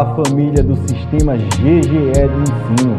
[0.00, 2.96] Olá, família do Sistema GGE de Ensino.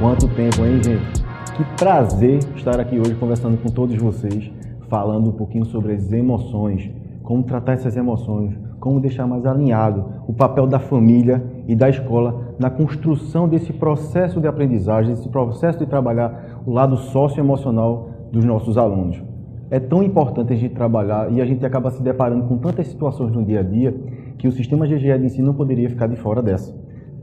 [0.00, 1.22] Quanto tempo, hein, gente?
[1.54, 4.50] Que prazer estar aqui hoje conversando com todos vocês,
[4.88, 6.90] falando um pouquinho sobre as emoções,
[7.22, 12.54] como tratar essas emoções, como deixar mais alinhado o papel da família e da escola
[12.58, 18.78] na construção desse processo de aprendizagem, desse processo de trabalhar o lado socioemocional dos nossos
[18.78, 19.22] alunos.
[19.70, 23.32] É tão importante a gente trabalhar e a gente acaba se deparando com tantas situações
[23.32, 23.94] no dia a dia
[24.38, 26.74] que o sistema GGE de ensino não poderia ficar de fora dessa.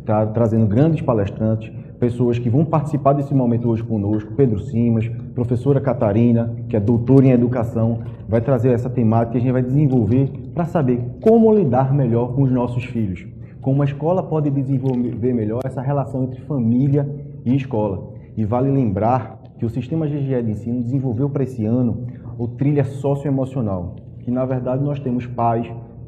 [0.01, 5.79] Está trazendo grandes palestrantes, pessoas que vão participar desse momento hoje conosco, Pedro Simas, professora
[5.79, 10.29] Catarina, que é doutora em educação, vai trazer essa temática que a gente vai desenvolver
[10.53, 13.25] para saber como lidar melhor com os nossos filhos,
[13.61, 17.09] como a escola pode desenvolver melhor essa relação entre família
[17.45, 18.13] e escola.
[18.37, 22.05] E vale lembrar que o sistema GGE de ensino desenvolveu para esse ano
[22.37, 25.65] o trilha socioemocional, que na verdade nós temos pais,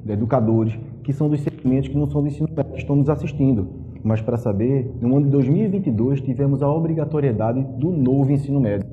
[0.08, 0.78] educadores,
[1.08, 3.70] que são dos segmentos que não são do ensino médio, que estão nos assistindo.
[4.04, 8.86] Mas para saber, no ano de 2022 tivemos a obrigatoriedade do novo ensino médio.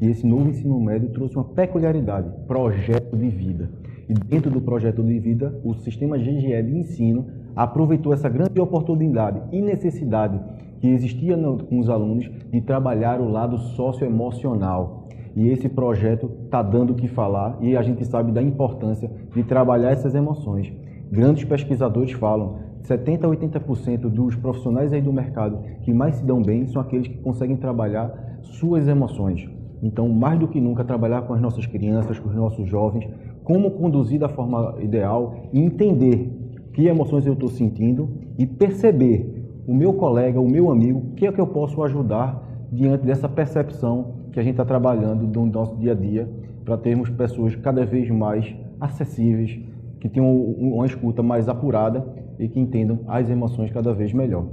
[0.00, 3.70] E esse novo ensino médio trouxe uma peculiaridade, projeto de vida.
[4.08, 9.42] E dentro do projeto de vida, o sistema GGE de ensino aproveitou essa grande oportunidade
[9.52, 10.40] e necessidade
[10.80, 15.06] que existia com os alunos de trabalhar o lado socioemocional.
[15.36, 19.42] E esse projeto está dando o que falar e a gente sabe da importância de
[19.42, 20.72] trabalhar essas emoções.
[21.10, 26.42] Grandes pesquisadores falam 70 a 80% dos profissionais aí do mercado que mais se dão
[26.42, 29.48] bem são aqueles que conseguem trabalhar suas emoções.
[29.82, 33.08] Então, mais do que nunca, trabalhar com as nossas crianças, com os nossos jovens,
[33.44, 36.30] como conduzir da forma ideal e entender
[36.72, 41.26] que emoções eu estou sentindo e perceber o meu colega, o meu amigo, o que
[41.26, 45.76] é que eu posso ajudar diante dessa percepção que a gente está trabalhando no nosso
[45.76, 46.28] dia a dia
[46.64, 49.58] para termos pessoas cada vez mais acessíveis,
[50.00, 52.04] que tenham uma escuta mais apurada
[52.38, 54.46] e que entendam as emoções cada vez melhor.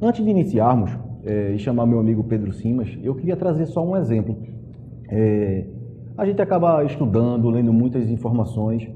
[0.00, 0.90] Antes de iniciarmos
[1.24, 4.36] é, e chamar meu amigo Pedro Simas, eu queria trazer só um exemplo.
[5.08, 5.64] É,
[6.16, 8.88] a gente acaba estudando, lendo muitas informações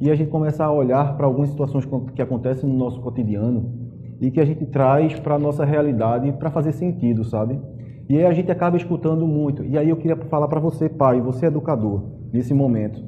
[0.00, 3.72] e a gente começa a olhar para algumas situações que acontecem no nosso cotidiano
[4.20, 7.60] e que a gente traz para a nossa realidade para fazer sentido, sabe?
[8.08, 9.64] E aí a gente acaba escutando muito.
[9.64, 12.02] E aí eu queria falar para você, pai, você é educador,
[12.32, 13.02] nesse momento.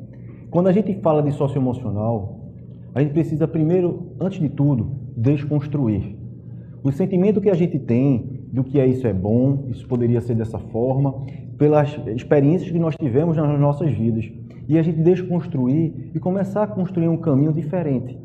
[0.50, 2.45] Quando a gente fala de socioemocional,
[2.96, 6.16] a gente precisa primeiro, antes de tudo, desconstruir.
[6.82, 10.34] O sentimento que a gente tem do que é isso é bom, isso poderia ser
[10.34, 11.26] dessa forma,
[11.58, 14.32] pelas experiências que nós tivemos nas nossas vidas.
[14.66, 18.18] E a gente desconstruir e começar a construir um caminho diferente,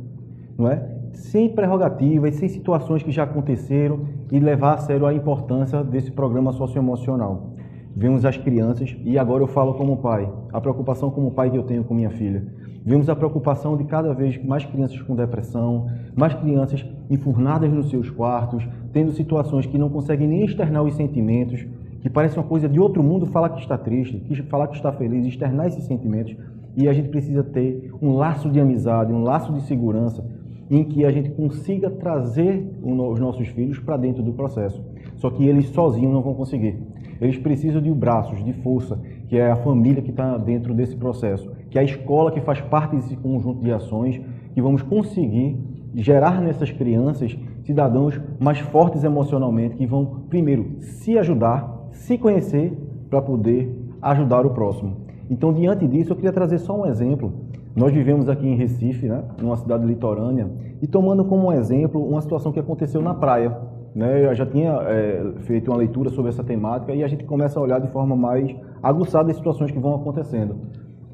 [0.57, 0.89] não é?
[1.11, 6.53] Sem prerrogativas, sem situações que já aconteceram e levar a sério a importância desse programa
[6.53, 7.55] socioemocional.
[7.93, 11.63] Vemos as crianças, e agora eu falo como pai, a preocupação como pai que eu
[11.63, 12.60] tenho com minha filha.
[12.83, 18.09] Vemos a preocupação de cada vez mais crianças com depressão, mais crianças enfurnadas nos seus
[18.09, 21.63] quartos, tendo situações que não conseguem nem externar os sentimentos,
[22.01, 24.91] que parece uma coisa de outro mundo falar que está triste, que falar que está
[24.91, 26.35] feliz, externar esses sentimentos.
[26.75, 30.25] E a gente precisa ter um laço de amizade, um laço de segurança,
[30.69, 34.81] em que a gente consiga trazer os nossos filhos para dentro do processo.
[35.17, 36.79] Só que eles sozinhos não vão conseguir.
[37.19, 38.99] Eles precisam de braços, de força,
[39.31, 42.59] que é a família que está dentro desse processo, que é a escola que faz
[42.59, 44.19] parte desse conjunto de ações,
[44.53, 45.57] que vamos conseguir
[45.95, 52.77] gerar nessas crianças cidadãos mais fortes emocionalmente, que vão, primeiro, se ajudar, se conhecer,
[53.09, 54.97] para poder ajudar o próximo.
[55.29, 57.31] Então, diante disso, eu queria trazer só um exemplo.
[57.73, 62.51] Nós vivemos aqui em Recife, né, numa cidade litorânea, e tomando como exemplo uma situação
[62.51, 63.57] que aconteceu na praia.
[63.93, 64.25] Né?
[64.25, 67.61] Eu já tinha é, feito uma leitura sobre essa temática e a gente começa a
[67.61, 70.55] olhar de forma mais aguçada as situações que vão acontecendo.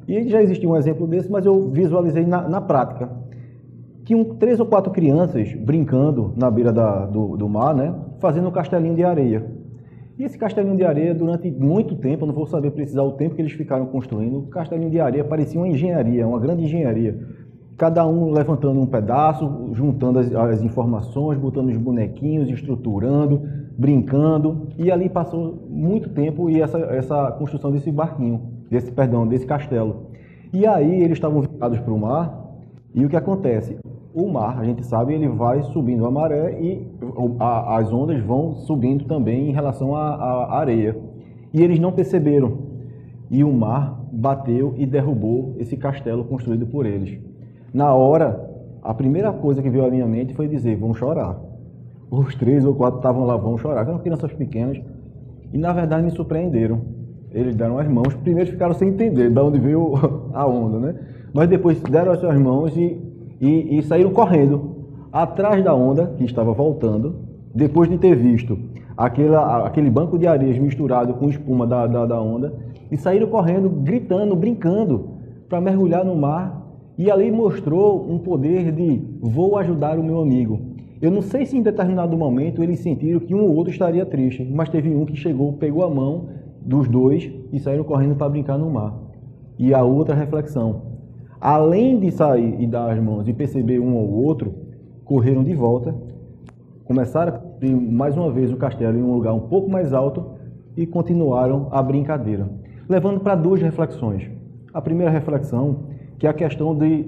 [0.08, 3.10] E já existia um exemplo desse, mas eu visualizei na, na prática.
[4.06, 7.94] Tinham três ou quatro crianças brincando na beira da, do, do mar, né?
[8.20, 9.46] fazendo um castelinho de areia.
[10.18, 13.36] E esse castelinho de areia, durante muito tempo, eu não vou saber precisar o tempo
[13.36, 17.20] que eles ficaram construindo, o castelinho de areia parecia uma engenharia, uma grande engenharia
[17.78, 23.42] cada um levantando um pedaço, juntando as, as, informações, botando os bonequinhos, estruturando,
[23.78, 29.46] brincando, e ali passou muito tempo e essa, essa construção desse barquinho, desse perdão, desse
[29.46, 30.08] castelo.
[30.52, 32.48] E aí eles estavam virados para o mar,
[32.96, 33.78] e o que acontece?
[34.12, 36.88] O mar, a gente sabe, ele vai subindo a maré e
[37.40, 40.98] a, as ondas vão subindo também em relação à, à areia.
[41.54, 42.58] E eles não perceberam.
[43.30, 47.27] E o mar bateu e derrubou esse castelo construído por eles.
[47.74, 48.48] Na hora,
[48.82, 51.40] a primeira coisa que veio à minha mente foi dizer: vamos chorar.
[52.10, 53.88] Os três ou quatro estavam lá, vão chorar.
[53.88, 54.80] Eram crianças pequenas
[55.52, 56.82] e, na verdade, me surpreenderam.
[57.32, 59.94] Eles deram as mãos, primeiro ficaram sem entender de onde veio
[60.34, 60.96] a onda, né?
[61.34, 62.98] Mas depois deram as suas mãos e,
[63.42, 64.76] e, e saíram correndo.
[65.12, 67.16] atrás da onda que estava voltando,
[67.54, 68.58] depois de ter visto
[68.96, 72.54] aquela, aquele banco de areias misturado com espuma da, da, da onda,
[72.90, 75.10] e saíram correndo, gritando, brincando,
[75.48, 76.67] para mergulhar no mar.
[76.98, 80.60] E ali mostrou um poder de vou ajudar o meu amigo.
[81.00, 84.44] Eu não sei se em determinado momento eles sentiram que um ou outro estaria triste,
[84.44, 86.30] mas teve um que chegou, pegou a mão
[86.60, 88.98] dos dois e saíram correndo para brincar no mar.
[89.60, 90.82] E a outra reflexão,
[91.40, 94.56] além de sair e dar as mãos e perceber um ou outro,
[95.06, 95.96] correram de volta,
[96.84, 100.32] começaram a construir mais uma vez o castelo em um lugar um pouco mais alto
[100.76, 102.50] e continuaram a brincadeira,
[102.90, 104.30] levando para duas reflexões.
[104.74, 105.86] A primeira reflexão,
[106.18, 107.06] que é a questão de,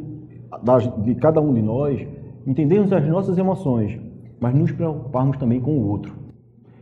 [1.04, 2.06] de cada um de nós
[2.46, 4.00] entendermos as nossas emoções,
[4.40, 6.14] mas nos preocuparmos também com o outro.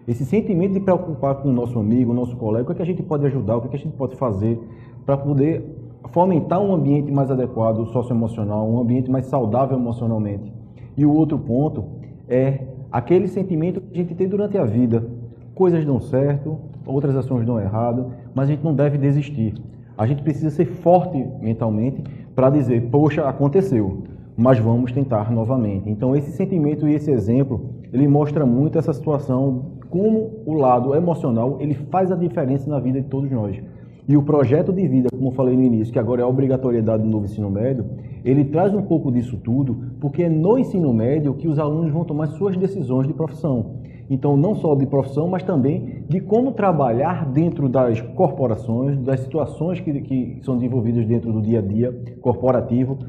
[0.07, 2.87] Esse sentimento de preocupar com o nosso amigo, o nosso colega, o que, é a
[2.87, 4.57] gente pode ajudar, o que, é que a gente pode fazer
[5.05, 5.63] para poder
[6.11, 10.53] fomentar um ambiente mais adequado socioemocional, um ambiente mais saudável emocionalmente.
[10.95, 11.83] E o outro ponto
[12.29, 15.05] é aquele sentimento que a gente tem durante a vida.
[15.53, 19.55] Coisas dão certo, outras ações dão errado, mas a gente não deve desistir.
[19.97, 22.03] A gente precisa ser forte mentalmente
[22.35, 24.03] para dizer, poxa, aconteceu
[24.37, 25.89] mas vamos tentar novamente.
[25.89, 31.57] Então esse sentimento e esse exemplo, ele mostra muito essa situação, como o lado emocional,
[31.59, 33.59] ele faz a diferença na vida de todos nós.
[34.07, 37.03] E o projeto de vida, como eu falei no início, que agora é a obrigatoriedade
[37.03, 37.85] do novo ensino médio,
[38.23, 42.05] ele traz um pouco disso tudo, porque é no ensino médio que os alunos vão
[42.05, 43.81] tomar suas decisões de profissão.
[44.09, 49.81] Então, não só de profissão, mas também de como trabalhar dentro das corporações, das situações
[49.81, 52.99] que, que são desenvolvidas dentro do dia a dia corporativo,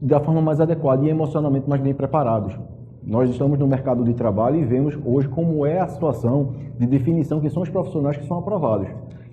[0.00, 2.56] da forma mais adequada e emocionalmente mais bem preparados.
[3.02, 7.40] Nós estamos no mercado de trabalho e vemos hoje como é a situação de definição
[7.40, 8.88] que são os profissionais que são aprovados.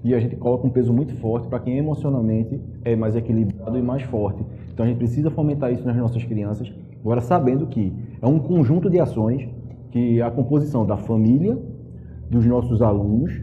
[0.05, 3.81] E a gente coloca um peso muito forte para quem emocionalmente é mais equilibrado e
[3.81, 4.45] mais forte.
[4.71, 6.71] Então a gente precisa fomentar isso nas nossas crianças,
[7.01, 7.91] agora sabendo que
[8.21, 9.49] é um conjunto de ações
[9.91, 11.57] que a composição da família,
[12.29, 13.41] dos nossos alunos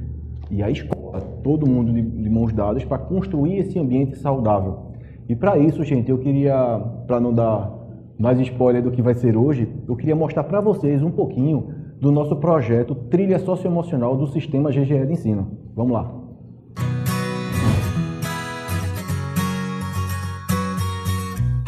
[0.51, 4.93] e a escola, todo mundo de, de mãos dadas para construir esse ambiente saudável
[5.29, 7.73] e para isso, gente, eu queria, para não dar
[8.19, 11.71] mais spoiler do que vai ser hoje, eu queria mostrar para vocês um pouquinho
[12.01, 15.49] do nosso projeto Trilha Socioemocional do Sistema GGE de Ensino.
[15.75, 16.22] Vamos lá.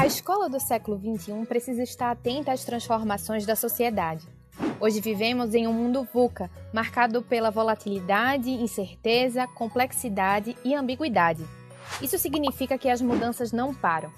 [0.05, 4.29] A escola do século XXI precisa estar atenta às transformações da sociedade.
[4.79, 11.43] Hoje vivemos em um mundo VUCA, marcado pela volatilidade, incerteza, complexidade e ambiguidade.
[12.03, 14.13] Isso significa que as mudanças não param.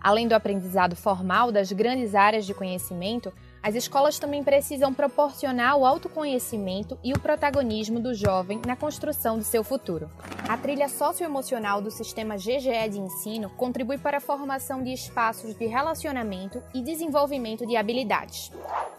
[0.00, 5.86] Além do aprendizado formal das grandes áreas de conhecimento, as escolas também precisam proporcionar o
[5.86, 10.10] autoconhecimento e o protagonismo do jovem na construção do seu futuro.
[10.48, 15.66] A trilha socioemocional do sistema GGE de ensino contribui para a formação de espaços de
[15.66, 18.50] relacionamento e desenvolvimento de habilidades.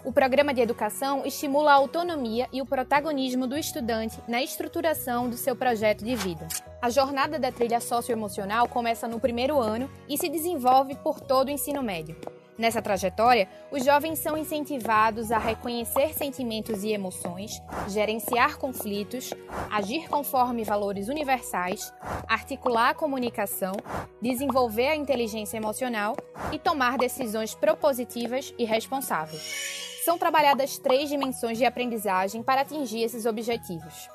[0.06, 5.36] O programa de educação estimula a autonomia e o protagonismo do estudante na estruturação do
[5.36, 6.48] seu projeto de vida.
[6.82, 11.52] A jornada da trilha socioemocional começa no primeiro ano e se desenvolve por todo o
[11.52, 12.16] ensino médio.
[12.58, 17.52] Nessa trajetória, os jovens são incentivados a reconhecer sentimentos e emoções,
[17.88, 19.32] gerenciar conflitos,
[19.72, 21.92] agir conforme valores universais,
[22.28, 23.74] articular a comunicação,
[24.22, 26.16] desenvolver a inteligência emocional
[26.52, 30.02] e tomar decisões propositivas e responsáveis.
[30.06, 34.10] São trabalhadas três dimensões de aprendizagem para atingir esses objetivos.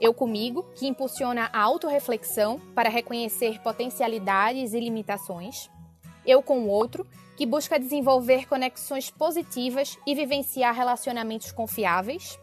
[0.00, 5.70] Eu comigo, que impulsiona a autorreflexão para reconhecer potencialidades e limitações.
[6.26, 7.06] Eu com o outro,
[7.38, 12.36] que busca desenvolver conexões positivas e vivenciar relacionamentos confiáveis,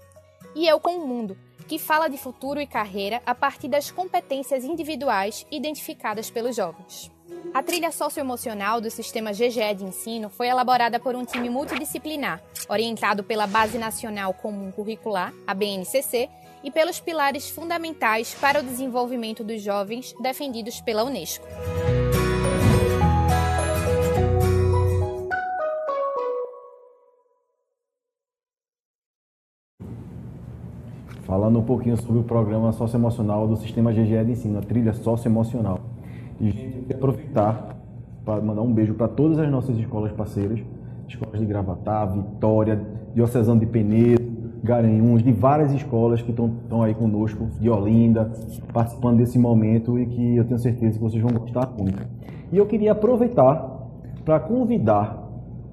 [0.55, 1.37] e Eu com o Mundo,
[1.67, 7.11] que fala de futuro e carreira a partir das competências individuais identificadas pelos jovens.
[7.53, 13.21] A trilha socioemocional do sistema GGE de ensino foi elaborada por um time multidisciplinar, orientado
[13.21, 16.29] pela Base Nacional Comum Curricular, a BNCC,
[16.63, 21.45] e pelos pilares fundamentais para o desenvolvimento dos jovens defendidos pela Unesco.
[31.25, 35.79] Falando um pouquinho sobre o programa socioemocional do Sistema GGE de Ensino, a trilha socioemocional.
[36.39, 37.75] E gente quer aproveitar
[38.23, 40.59] para mandar um beijo para todas as nossas escolas parceiras,
[41.07, 42.79] escolas de Gravatá, Vitória,
[43.13, 44.23] Diocesano de Penedo,
[44.63, 48.31] Garanhuns, de várias escolas que estão aí conosco, de Olinda,
[48.73, 52.07] participando desse momento e que eu tenho certeza que vocês vão gostar muito.
[52.51, 53.73] E eu queria aproveitar
[54.23, 55.24] para convidar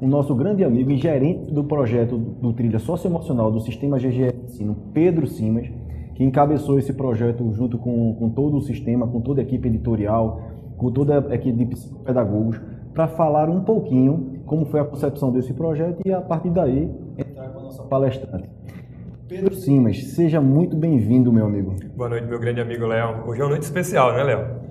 [0.03, 4.77] o nosso grande amigo e gerente do projeto do Trilha Socioemocional do Sistema GGE Ensino,
[4.93, 5.71] Pedro Simas,
[6.17, 10.43] que encabeçou esse projeto junto com, com todo o sistema, com toda a equipe editorial,
[10.77, 12.61] com toda a equipe de pedagogos,
[12.93, 17.51] para falar um pouquinho como foi a concepção desse projeto e a partir daí entrar
[17.51, 18.51] com a nossa palestrante.
[19.29, 21.77] Pedro Simas, seja muito bem-vindo, meu amigo.
[21.95, 23.23] Boa noite, meu grande amigo Léo.
[23.29, 24.62] Hoje é uma noite especial, né, Léo?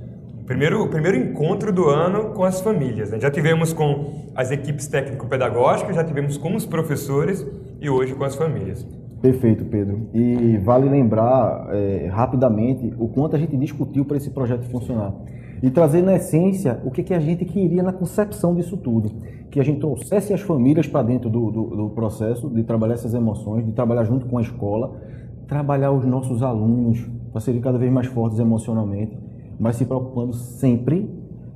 [0.46, 3.12] Primeiro, primeiro encontro do ano com as famílias.
[3.12, 3.20] Né?
[3.20, 7.46] Já tivemos com as equipes técnico-pedagógicas, já tivemos com os professores
[7.80, 8.86] e hoje com as famílias.
[9.22, 10.10] Perfeito, Pedro.
[10.14, 15.14] E vale lembrar é, rapidamente o quanto a gente discutiu para esse projeto funcionar.
[15.62, 19.12] E trazer na essência o que, que a gente queria na concepção disso tudo.
[19.52, 23.14] Que a gente trouxesse as famílias para dentro do, do, do processo de trabalhar essas
[23.14, 25.00] emoções, de trabalhar junto com a escola,
[25.48, 29.16] trabalhar os nossos alunos para serem cada vez mais fortes emocionalmente,
[29.62, 31.08] mas se preocupando sempre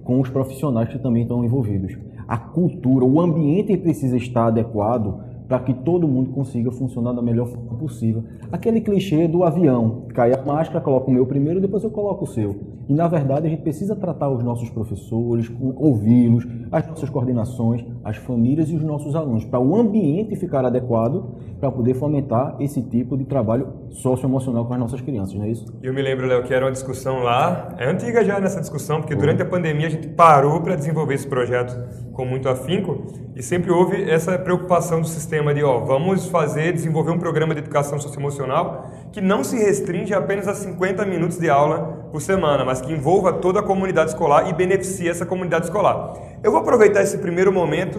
[0.04, 1.98] com os profissionais que também estão envolvidos.
[2.28, 7.48] A cultura, o ambiente precisa estar adequado para que todo mundo consiga funcionar da melhor
[7.48, 8.24] forma possível.
[8.52, 12.28] Aquele clichê do avião, cai a máscara, coloca o meu primeiro, depois eu coloco o
[12.28, 12.56] seu.
[12.88, 18.18] E na verdade a gente precisa tratar os nossos professores, ouvi-los, as nossas coordenações, as
[18.18, 21.26] famílias e os nossos alunos, para o ambiente ficar adequado
[21.60, 25.66] para poder fomentar esse tipo de trabalho socioemocional com as nossas crianças, não é isso?
[25.82, 29.16] Eu me lembro, Léo, que era uma discussão lá, é antiga já nessa discussão, porque
[29.16, 31.76] durante a pandemia a gente parou para desenvolver esse projeto
[32.14, 37.12] com muito afinco e sempre houve essa preocupação do sistema de, ó, vamos fazer, desenvolver
[37.12, 42.08] um programa de educação socioemocional que não se restringe apenas a 50 minutos de aula
[42.12, 46.14] por semana, mas que envolva toda a comunidade escolar e beneficie essa comunidade escolar.
[46.44, 47.95] Eu vou aproveitar esse primeiro momento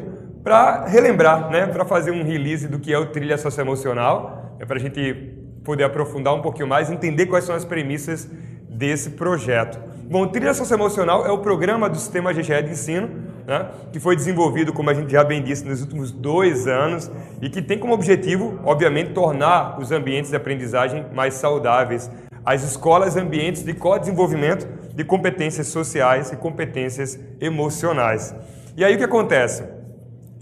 [0.47, 4.77] para relembrar, né, para fazer um release do que é o trilha socioemocional, é para
[4.77, 5.35] a gente
[5.65, 8.31] poder aprofundar um pouquinho mais, entender quais são as premissas
[8.71, 9.77] desse projeto.
[10.09, 13.11] Bom, Trilha Socioemocional é o programa do Sistema GGE de Ensino,
[13.45, 17.11] né, que foi desenvolvido, como a gente já bem disse, nos últimos dois anos
[17.43, 22.09] e que tem como objetivo, obviamente, tornar os ambientes de aprendizagem mais saudáveis.
[22.45, 28.33] As escolas ambientes de co-desenvolvimento de competências sociais e competências emocionais.
[28.77, 29.76] E aí o que acontece?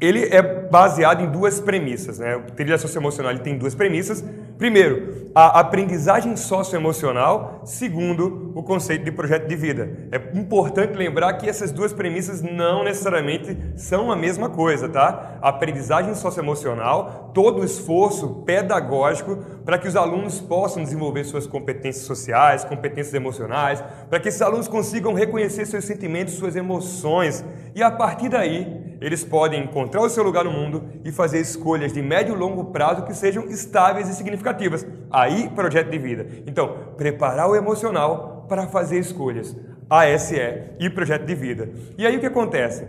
[0.05, 2.19] Ele é baseado em duas premissas.
[2.19, 2.37] Né?
[2.37, 4.25] O trilha socioemocional ele tem duas premissas.
[4.59, 7.63] Primeiro, a aprendizagem socioemocional.
[7.65, 9.91] Segundo, o conceito de projeto de vida.
[10.13, 15.39] É importante lembrar que essas duas premissas não necessariamente são a mesma coisa, tá?
[15.41, 22.05] A aprendizagem socioemocional, todo o esforço pedagógico para que os alunos possam desenvolver suas competências
[22.05, 27.45] sociais, competências emocionais, para que esses alunos consigam reconhecer seus sentimentos, suas emoções
[27.75, 31.93] e a partir daí eles podem encontrar o seu lugar no mundo e fazer escolhas
[31.93, 34.87] de médio e longo prazo que sejam estáveis e significativas.
[35.11, 36.27] Aí, projeto de vida.
[36.47, 39.57] Então, preparar o emocional para fazer escolhas.
[39.89, 40.37] ASE
[40.79, 41.69] e projeto de vida.
[41.99, 42.87] E aí o que acontece?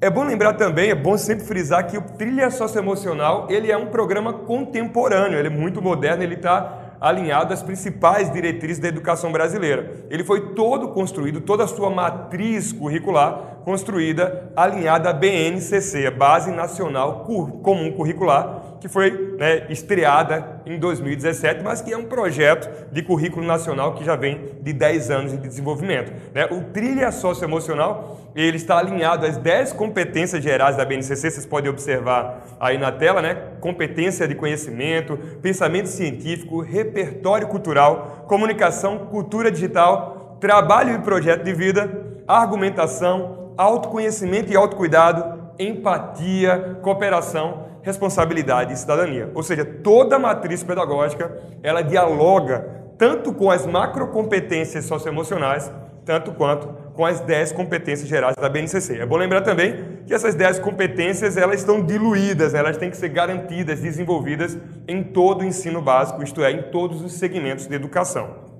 [0.00, 3.86] É bom lembrar também, é bom sempre frisar que o Trilha Socioemocional ele é um
[3.86, 10.06] programa contemporâneo, ele é muito moderno, ele está alinhado às principais diretrizes da educação brasileira.
[10.08, 16.50] Ele foi todo construído, toda a sua matriz curricular construída alinhada à BNCC, a Base
[16.52, 17.24] Nacional
[17.62, 23.46] Comum Curricular, que foi né, estreada em 2017, mas que é um projeto de currículo
[23.46, 26.12] nacional que já vem de 10 anos de desenvolvimento.
[26.34, 26.46] Né?
[26.46, 32.42] O Trilha Socioemocional ele está alinhado às 10 competências gerais da BNCC, vocês podem observar
[32.58, 33.36] aí na tela, né?
[33.60, 41.88] competência de conhecimento, pensamento científico, repertório cultural, comunicação, cultura digital, trabalho e projeto de vida,
[42.26, 49.30] argumentação, autoconhecimento e autocuidado, empatia, cooperação responsabilidade e cidadania.
[49.34, 55.70] Ou seja, toda a matriz pedagógica, ela dialoga tanto com as macrocompetências socioemocionais,
[56.04, 58.98] tanto quanto com as 10 competências gerais da BNCC.
[58.98, 63.08] É bom lembrar também que essas 10 competências elas estão diluídas, elas têm que ser
[63.08, 68.51] garantidas, desenvolvidas em todo o ensino básico, isto é, em todos os segmentos de educação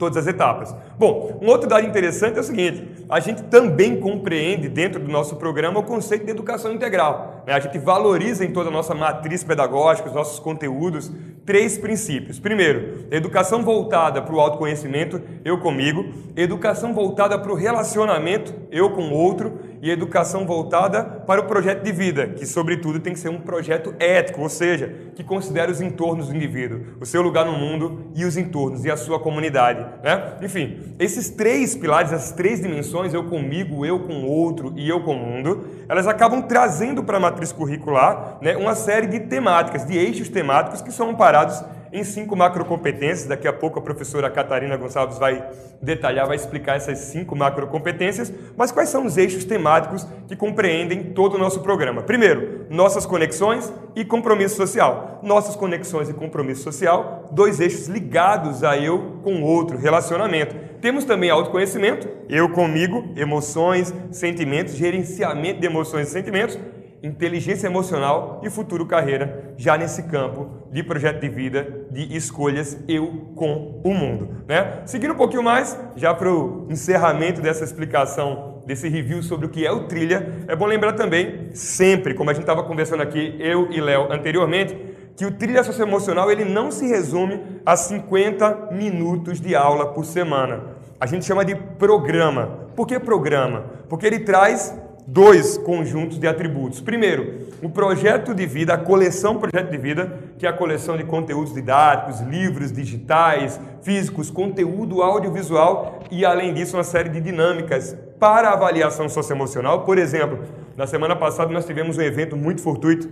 [0.00, 0.74] todas as etapas.
[0.98, 5.36] Bom, um outro dado interessante é o seguinte: a gente também compreende dentro do nosso
[5.36, 7.44] programa o conceito de educação integral.
[7.46, 7.52] Né?
[7.52, 11.12] A gente valoriza em toda a nossa matriz pedagógica, os nossos conteúdos,
[11.44, 12.38] três princípios.
[12.38, 19.02] Primeiro, educação voltada para o autoconhecimento, eu comigo, educação voltada para o relacionamento, eu com
[19.02, 23.30] o outro, e educação voltada para o projeto de vida, que, sobretudo, tem que ser
[23.30, 27.52] um projeto ético, ou seja, que considere os entornos do indivíduo, o seu lugar no
[27.52, 29.86] mundo e os entornos e a sua comunidade.
[30.02, 30.34] Né?
[30.42, 35.02] Enfim, esses três pilares, essas três dimensões, eu comigo, eu com o outro e eu
[35.02, 39.86] com o mundo, elas acabam trazendo para a matriz curricular né, uma série de temáticas,
[39.86, 43.26] de eixos temáticos que são amparados em cinco macrocompetências.
[43.26, 45.44] Daqui a pouco a professora Catarina Gonçalves vai
[45.80, 48.32] detalhar, vai explicar essas cinco macrocompetências.
[48.56, 52.02] Mas quais são os eixos temáticos que compreendem todo o nosso programa?
[52.02, 55.20] Primeiro, nossas conexões e compromisso social.
[55.22, 60.54] Nossas conexões e compromisso social, dois eixos ligados a eu com outro, relacionamento.
[60.80, 66.58] Temos também autoconhecimento, eu comigo, emoções, sentimentos, gerenciamento de emoções e sentimentos
[67.02, 73.32] inteligência emocional e futuro carreira, já nesse campo de projeto de vida, de escolhas eu
[73.34, 74.28] com o mundo.
[74.46, 74.82] Né?
[74.86, 79.66] Seguindo um pouquinho mais, já para o encerramento dessa explicação, desse review sobre o que
[79.66, 83.70] é o trilha, é bom lembrar também, sempre, como a gente estava conversando aqui, eu
[83.70, 84.76] e Léo anteriormente,
[85.16, 90.78] que o trilha socioemocional ele não se resume a 50 minutos de aula por semana.
[90.98, 92.70] A gente chama de programa.
[92.76, 93.64] Por que programa?
[93.88, 94.74] Porque ele traz
[95.06, 96.80] dois conjuntos de atributos.
[96.80, 101.04] Primeiro, o projeto de vida, a coleção projeto de vida, que é a coleção de
[101.04, 108.50] conteúdos didáticos, livros digitais, físicos, conteúdo audiovisual e, além disso, uma série de dinâmicas para
[108.50, 109.84] avaliação socioemocional.
[109.84, 110.38] Por exemplo,
[110.76, 113.08] na semana passada nós tivemos um evento muito fortuito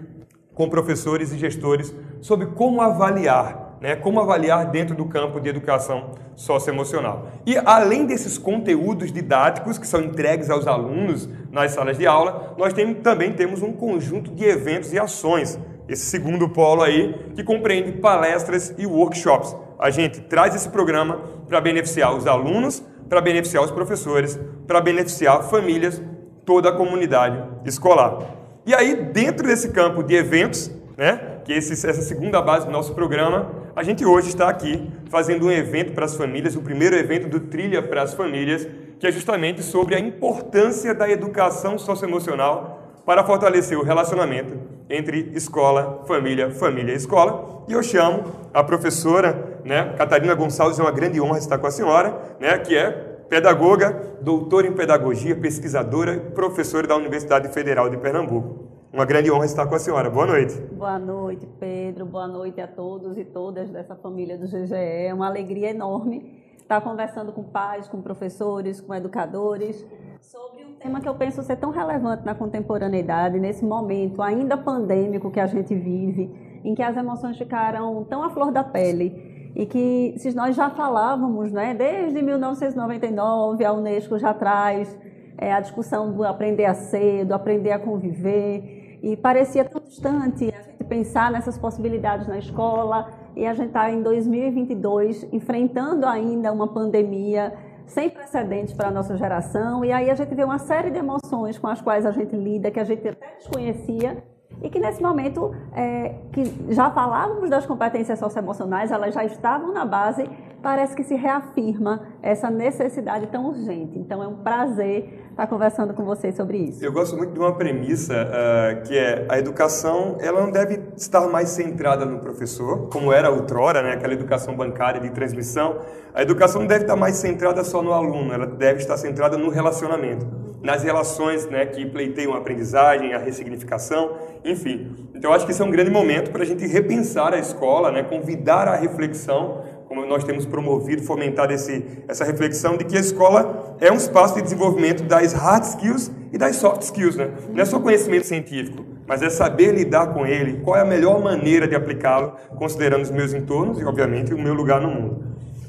[0.54, 6.10] com professores e gestores sobre como avaliar né, como avaliar dentro do campo de educação
[6.34, 7.28] socioemocional.
[7.46, 12.72] E além desses conteúdos didáticos que são entregues aos alunos nas salas de aula, nós
[12.72, 15.58] tem, também temos um conjunto de eventos e ações,
[15.88, 19.56] esse segundo polo aí, que compreende palestras e workshops.
[19.78, 25.42] A gente traz esse programa para beneficiar os alunos, para beneficiar os professores, para beneficiar
[25.44, 26.02] famílias,
[26.44, 28.18] toda a comunidade escolar.
[28.66, 32.92] E aí, dentro desse campo de eventos, né, que esse, essa segunda base do nosso
[32.92, 37.26] programa, a gente hoje está aqui fazendo um evento para as famílias, o primeiro evento
[37.26, 38.68] do Trilha para as Famílias,
[39.00, 44.58] que é justamente sobre a importância da educação socioemocional para fortalecer o relacionamento
[44.90, 47.64] entre escola, família, família e escola.
[47.66, 51.70] E eu chamo a professora, né, Catarina Gonçalves, é uma grande honra estar com a
[51.70, 52.90] senhora, né, que é
[53.26, 58.67] pedagoga, doutora em pedagogia, pesquisadora e professora da Universidade Federal de Pernambuco.
[58.90, 60.08] Uma grande honra estar com a senhora.
[60.08, 60.58] Boa noite.
[60.72, 62.06] Boa noite, Pedro.
[62.06, 64.74] Boa noite a todos e todas dessa família do GGE.
[64.74, 69.86] É uma alegria enorme estar conversando com pais, com professores, com educadores
[70.22, 75.30] sobre um tema que eu penso ser tão relevante na contemporaneidade, nesse momento ainda pandêmico
[75.30, 79.66] que a gente vive, em que as emoções ficaram tão à flor da pele e
[79.66, 84.96] que se nós já falávamos, né, desde 1999, a UNESCO já traz
[85.38, 90.52] é, a discussão do aprender a ser, do aprender a conviver, e parecia tão distante
[90.54, 96.52] a gente pensar nessas possibilidades na escola, e a gente está em 2022 enfrentando ainda
[96.52, 97.52] uma pandemia
[97.86, 101.58] sem precedentes para a nossa geração, e aí a gente vê uma série de emoções
[101.58, 104.22] com as quais a gente lida, que a gente até desconhecia,
[104.62, 109.84] e que nesse momento, é, que já falávamos das competências socioemocionais, elas já estavam na
[109.84, 110.28] base,
[110.62, 113.98] parece que se reafirma essa necessidade tão urgente.
[113.98, 116.84] Então é um prazer estar conversando com vocês sobre isso.
[116.84, 121.26] Eu gosto muito de uma premissa uh, que é a educação, ela não deve estar
[121.28, 125.78] mais centrada no professor, como era outrora, né, aquela educação bancária de transmissão.
[126.12, 129.50] A educação não deve estar mais centrada só no aluno, ela deve estar centrada no
[129.50, 130.26] relacionamento,
[130.62, 135.08] nas relações né, que pleiteiam a aprendizagem, a ressignificação, enfim.
[135.14, 138.02] Então, acho que esse é um grande momento para a gente repensar a escola, né,
[138.02, 143.76] convidar a reflexão como nós temos promovido, fomentado esse, essa reflexão de que a escola
[143.80, 147.16] é um espaço de desenvolvimento das hard skills e das soft skills.
[147.16, 147.30] Né?
[147.50, 151.22] Não é só conhecimento científico, mas é saber lidar com ele, qual é a melhor
[151.22, 155.24] maneira de aplicá-lo, considerando os meus entornos e, obviamente, o meu lugar no mundo.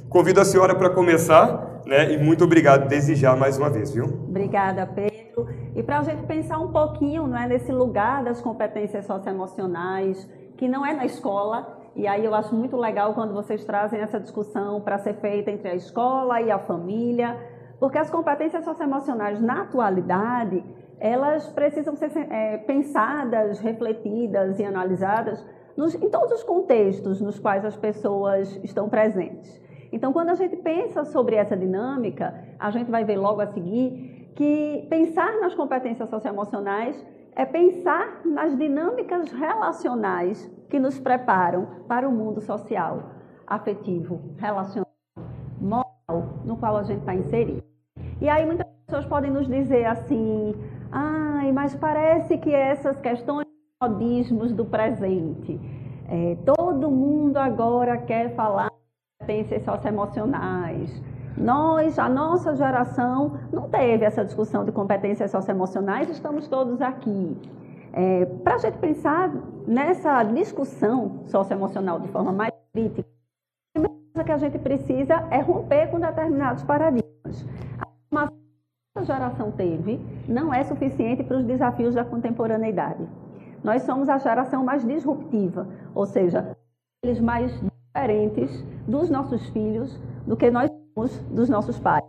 [0.09, 4.05] Convido a senhora para começar né, e muito obrigado desde já mais uma vez, viu?
[4.05, 5.49] Obrigada, Pedro.
[5.75, 10.85] E para a gente pensar um pouquinho né, nesse lugar das competências socioemocionais, que não
[10.85, 14.99] é na escola, e aí eu acho muito legal quando vocês trazem essa discussão para
[14.99, 17.35] ser feita entre a escola e a família,
[17.79, 20.63] porque as competências socioemocionais na atualidade,
[20.99, 25.43] elas precisam ser é, pensadas, refletidas e analisadas
[25.75, 29.59] nos, em todos os contextos nos quais as pessoas estão presentes.
[29.91, 34.31] Então, quando a gente pensa sobre essa dinâmica, a gente vai ver logo a seguir
[34.35, 42.11] que pensar nas competências socioemocionais é pensar nas dinâmicas relacionais que nos preparam para o
[42.11, 43.11] mundo social,
[43.47, 44.87] afetivo, relacional,
[45.59, 47.63] moral, no qual a gente está inserido.
[48.21, 50.53] E aí muitas pessoas podem nos dizer assim,
[50.91, 53.47] ai, mas parece que essas questões
[53.81, 55.59] modismos do presente,
[56.07, 58.69] é, todo mundo agora quer falar
[59.19, 61.01] competências socioemocionais,
[61.37, 67.37] nós, a nossa geração, não teve essa discussão de competências socioemocionais, estamos todos aqui.
[67.93, 69.31] É, Para a gente pensar
[69.67, 73.07] nessa discussão socioemocional de forma mais crítica,
[73.75, 77.45] a primeira coisa que a gente precisa é romper com determinados paradigmas.
[77.79, 78.37] A formação
[78.95, 83.07] que a geração teve não é suficiente para os desafios da contemporaneidade.
[83.63, 86.55] Nós somos a geração mais disruptiva, ou seja,
[87.03, 87.51] eles mais
[87.89, 92.03] diferentes dos nossos filhos do que nós somos dos nossos pais.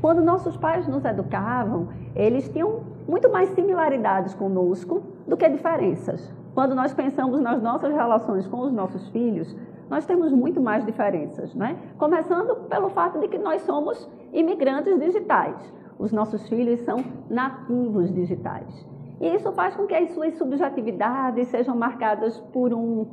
[0.00, 6.32] Quando nossos pais nos educavam, eles tinham muito mais similaridades conosco do que diferenças.
[6.54, 9.54] Quando nós pensamos nas nossas relações com os nossos filhos,
[9.90, 11.76] nós temos muito mais diferenças, né?
[11.98, 15.56] Começando pelo fato de que nós somos imigrantes digitais.
[15.98, 18.86] Os nossos filhos são nativos digitais.
[19.20, 23.06] E isso faz com que as suas subjetividades sejam marcadas por um,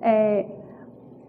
[0.00, 0.46] é,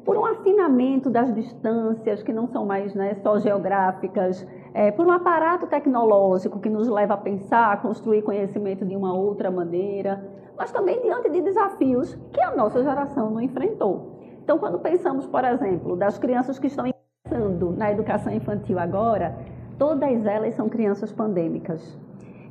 [0.04, 5.12] por um afinamento das distâncias, que não são mais né, só geográficas, é, por um
[5.12, 10.72] aparato tecnológico que nos leva a pensar, a construir conhecimento de uma outra maneira, mas
[10.72, 14.20] também diante de desafios que a nossa geração não enfrentou.
[14.44, 19.38] Então, quando pensamos, por exemplo, das crianças que estão ingressando na educação infantil agora,
[19.78, 21.98] todas elas são crianças pandêmicas.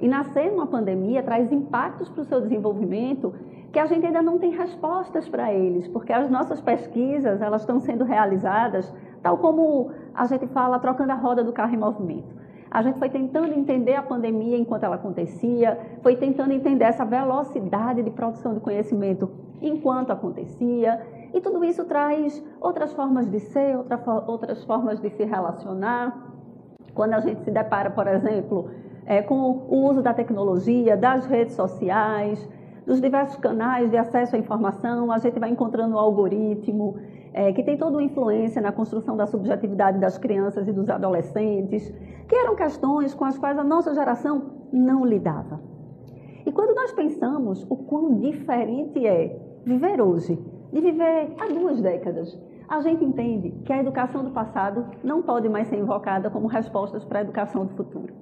[0.01, 3.35] E nascer numa pandemia traz impactos para o seu desenvolvimento
[3.73, 7.79] que a gente ainda não tem respostas para eles, porque as nossas pesquisas elas estão
[7.81, 12.41] sendo realizadas tal como a gente fala, trocando a roda do carro em movimento.
[12.71, 18.03] A gente foi tentando entender a pandemia enquanto ela acontecia, foi tentando entender essa velocidade
[18.03, 19.31] de produção de conhecimento
[19.61, 21.01] enquanto acontecia,
[21.35, 26.29] e tudo isso traz outras formas de ser, outra, outras formas de se relacionar.
[26.95, 28.71] Quando a gente se depara, por exemplo,
[29.05, 29.35] é, com
[29.69, 32.49] o uso da tecnologia, das redes sociais,
[32.87, 36.97] dos diversos canais de acesso à informação, a gente vai encontrando o algoritmo,
[37.33, 41.93] é, que tem toda uma influência na construção da subjetividade das crianças e dos adolescentes,
[42.29, 45.61] que eram questões com as quais a nossa geração não lidava.
[46.45, 50.39] E quando nós pensamos o quão diferente é viver hoje
[50.73, 52.39] de viver há duas décadas,
[52.69, 57.05] a gente entende que a educação do passado não pode mais ser invocada como respostas
[57.05, 58.15] para a educação do futuro.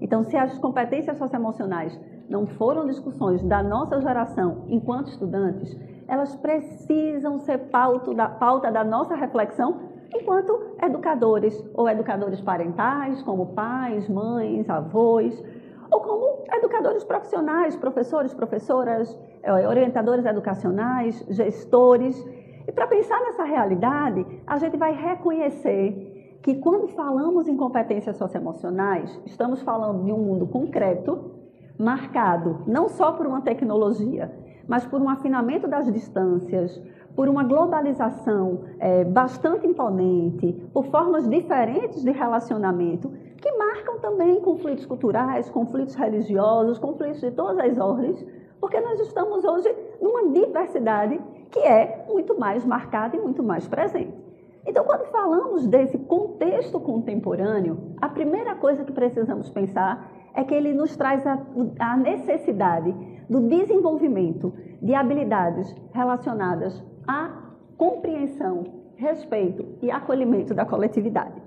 [0.00, 5.76] Então, se as competências socioemocionais não foram discussões da nossa geração enquanto estudantes,
[6.08, 9.80] elas precisam ser pauta da, pauta da nossa reflexão
[10.14, 15.42] enquanto educadores, ou educadores parentais, como pais, mães, avós,
[15.90, 22.24] ou como educadores profissionais, professores, professoras, eh, orientadores educacionais, gestores.
[22.66, 29.20] E para pensar nessa realidade, a gente vai reconhecer que quando falamos em competências socioemocionais,
[29.26, 31.35] estamos falando de um mundo concreto,
[31.78, 34.32] marcado não só por uma tecnologia,
[34.66, 36.80] mas por um afinamento das distâncias,
[37.14, 43.10] por uma globalização é, bastante imponente, por formas diferentes de relacionamento,
[43.40, 48.24] que marcam também conflitos culturais, conflitos religiosos, conflitos de todas as ordens,
[48.60, 54.26] porque nós estamos hoje numa diversidade que é muito mais marcada e muito mais presente.
[54.66, 60.72] Então, quando falamos desse contexto contemporâneo, a primeira coisa que precisamos pensar é que ele
[60.74, 61.38] nos traz a,
[61.80, 62.94] a necessidade
[63.28, 68.64] do desenvolvimento de habilidades relacionadas à compreensão,
[68.96, 71.42] respeito e acolhimento da coletividade.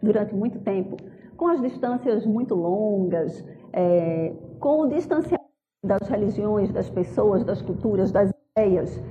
[0.00, 0.96] Durante muito tempo,
[1.36, 5.50] com as distâncias muito longas, é, com o distanciamento
[5.84, 9.02] das religiões, das pessoas, das culturas, das ideias,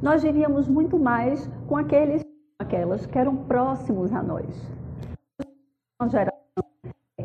[0.00, 2.22] nós vivíamos muito mais com aqueles
[2.58, 4.46] aquelas que eram próximos a nós.
[6.00, 6.64] Uma geração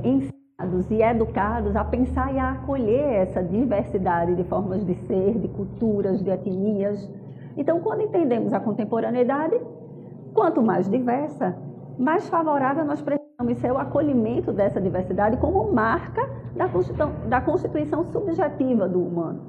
[0.03, 0.46] ensinados
[0.89, 6.19] e educados a pensar e a acolher essa diversidade de formas de ser, de culturas,
[6.23, 7.07] de etnias.
[7.55, 9.55] Então, quando entendemos a contemporaneidade,
[10.33, 11.55] quanto mais diversa,
[11.97, 18.03] mais favorável nós precisamos ser o acolhimento dessa diversidade como marca da constituição, da constituição
[18.05, 19.41] subjetiva do humano.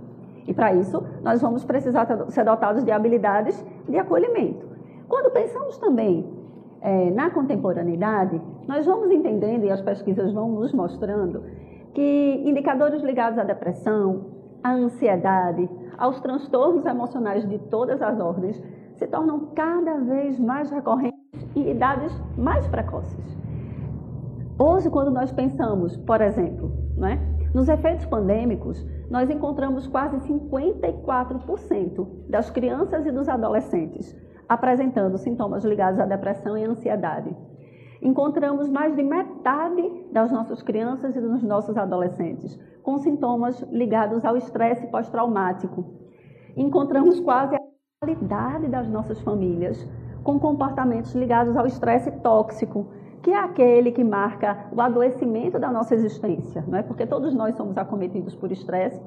[0.46, 4.66] E para isso, nós vamos precisar ser dotados de habilidades de acolhimento.
[5.08, 6.37] Quando pensamos também
[6.80, 11.42] é, na contemporaneidade, nós vamos entendendo, e as pesquisas vão nos mostrando,
[11.94, 14.26] que indicadores ligados à depressão,
[14.62, 18.62] à ansiedade, aos transtornos emocionais de todas as ordens
[18.96, 21.18] se tornam cada vez mais recorrentes
[21.54, 23.36] em idades mais precoces.
[24.58, 27.20] Hoje, quando nós pensamos, por exemplo, né,
[27.54, 34.16] nos efeitos pandêmicos, nós encontramos quase 54% das crianças e dos adolescentes
[34.48, 37.36] apresentando sintomas ligados à depressão e ansiedade.
[38.00, 44.36] Encontramos mais de metade das nossas crianças e dos nossos adolescentes com sintomas ligados ao
[44.36, 45.84] estresse pós-traumático.
[46.56, 47.58] Encontramos quase a
[48.00, 49.86] qualidade das nossas famílias
[50.22, 52.86] com comportamentos ligados ao estresse tóxico,
[53.22, 56.82] que é aquele que marca o adoecimento da nossa existência, não é?
[56.82, 59.00] Porque todos nós somos acometidos por estresse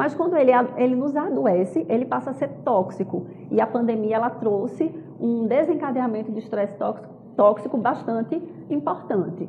[0.00, 3.26] mas quando ele, ele nos adoece, ele passa a ser tóxico.
[3.50, 9.46] E a pandemia ela trouxe um desencadeamento de estresse tóxico, tóxico bastante importante.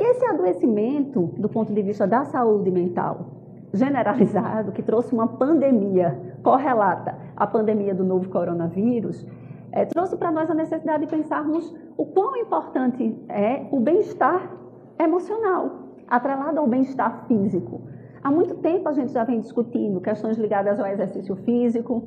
[0.00, 3.26] Esse adoecimento, do ponto de vista da saúde mental
[3.70, 9.26] generalizado, que trouxe uma pandemia correlata à pandemia do novo coronavírus,
[9.72, 14.50] é, trouxe para nós a necessidade de pensarmos o quão importante é o bem-estar
[14.98, 15.70] emocional,
[16.08, 17.82] atrelado ao bem-estar físico.
[18.26, 22.02] Há muito tempo a gente já vem discutindo questões ligadas ao exercício físico,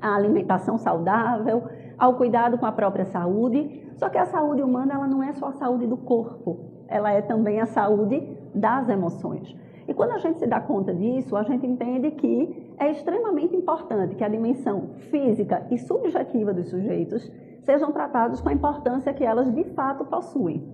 [0.00, 1.64] à alimentação saudável,
[1.98, 3.92] ao cuidado com a própria saúde.
[3.96, 7.20] Só que a saúde humana ela não é só a saúde do corpo, ela é
[7.20, 9.54] também a saúde das emoções.
[9.86, 14.14] E quando a gente se dá conta disso, a gente entende que é extremamente importante
[14.14, 17.30] que a dimensão física e subjetiva dos sujeitos
[17.64, 20.66] sejam tratados com a importância que elas de fato possuem.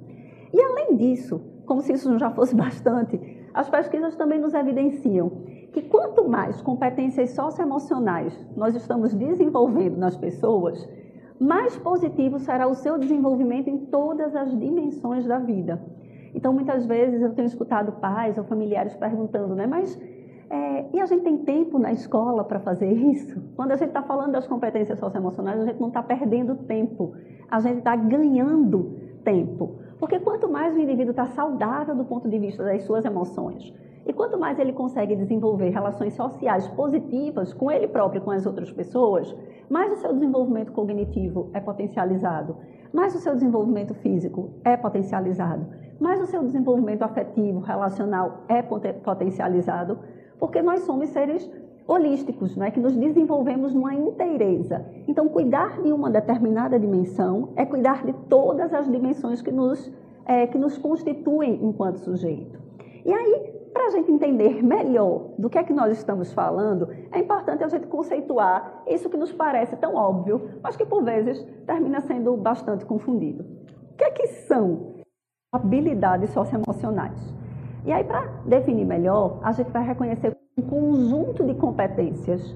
[0.54, 5.30] E além disso, como se isso já fosse bastante, as pesquisas também nos evidenciam
[5.72, 10.88] que quanto mais competências socioemocionais nós estamos desenvolvendo nas pessoas,
[11.38, 15.80] mais positivo será o seu desenvolvimento em todas as dimensões da vida.
[16.34, 19.98] Então, muitas vezes eu tenho escutado pais ou familiares perguntando, né, mas
[20.50, 23.40] é, e a gente tem tempo na escola para fazer isso?
[23.54, 27.14] Quando a gente está falando das competências socioemocionais, a gente não está perdendo tempo,
[27.48, 29.78] a gente está ganhando tempo.
[30.00, 33.72] Porque quanto mais o indivíduo está saudável do ponto de vista das suas emoções,
[34.06, 38.46] e quanto mais ele consegue desenvolver relações sociais positivas com ele próprio e com as
[38.46, 39.36] outras pessoas,
[39.68, 42.56] mais o seu desenvolvimento cognitivo é potencializado,
[42.94, 45.66] mais o seu desenvolvimento físico é potencializado,
[46.00, 49.98] mais o seu desenvolvimento afetivo, relacional é potencializado,
[50.38, 51.48] porque nós somos seres
[51.90, 52.70] holísticos, não é?
[52.70, 54.86] que nos desenvolvemos numa inteireza.
[55.08, 59.92] Então, cuidar de uma determinada dimensão é cuidar de todas as dimensões que nos,
[60.24, 62.60] é, que nos constituem enquanto sujeito.
[63.04, 67.18] E aí, para a gente entender melhor do que é que nós estamos falando, é
[67.18, 72.00] importante a gente conceituar isso que nos parece tão óbvio, mas que por vezes termina
[72.00, 73.44] sendo bastante confundido.
[73.92, 74.94] O que é que são
[75.52, 77.18] habilidades socioemocionais?
[77.84, 82.54] E aí, para definir melhor, a gente vai reconhecer um conjunto de competências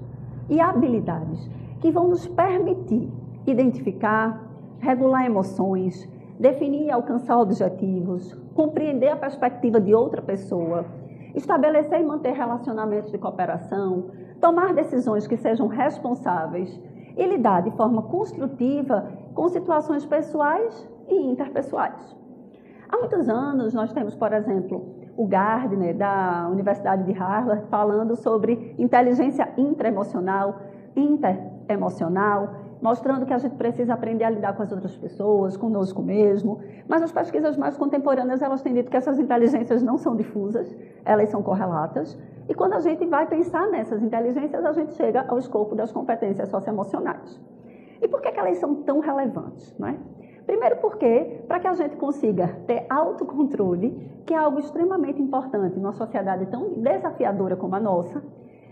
[0.48, 1.48] e habilidades
[1.80, 3.10] que vão nos permitir
[3.46, 4.42] identificar,
[4.78, 10.84] regular emoções, definir e alcançar objetivos, compreender a perspectiva de outra pessoa,
[11.34, 16.80] estabelecer e manter relacionamentos de cooperação, tomar decisões que sejam responsáveis
[17.16, 22.16] e lidar de forma construtiva com situações pessoais e interpessoais.
[22.88, 28.74] Há muitos anos nós temos, por exemplo, o Gardner, da Universidade de Harvard, falando sobre
[28.78, 30.60] inteligência intraemocional,
[30.96, 36.60] interemocional, mostrando que a gente precisa aprender a lidar com as outras pessoas, conosco mesmo.
[36.86, 41.28] Mas as pesquisas mais contemporâneas, elas têm dito que essas inteligências não são difusas, elas
[41.30, 42.18] são correlatas.
[42.48, 46.48] E quando a gente vai pensar nessas inteligências, a gente chega ao escopo das competências
[46.48, 47.40] socioemocionais.
[48.02, 49.74] E por que, que elas são tão relevantes?
[49.78, 49.96] Não é?
[50.46, 53.90] Primeiro porque, para que a gente consiga ter autocontrole,
[54.26, 58.22] que é algo extremamente importante numa sociedade tão desafiadora como a nossa,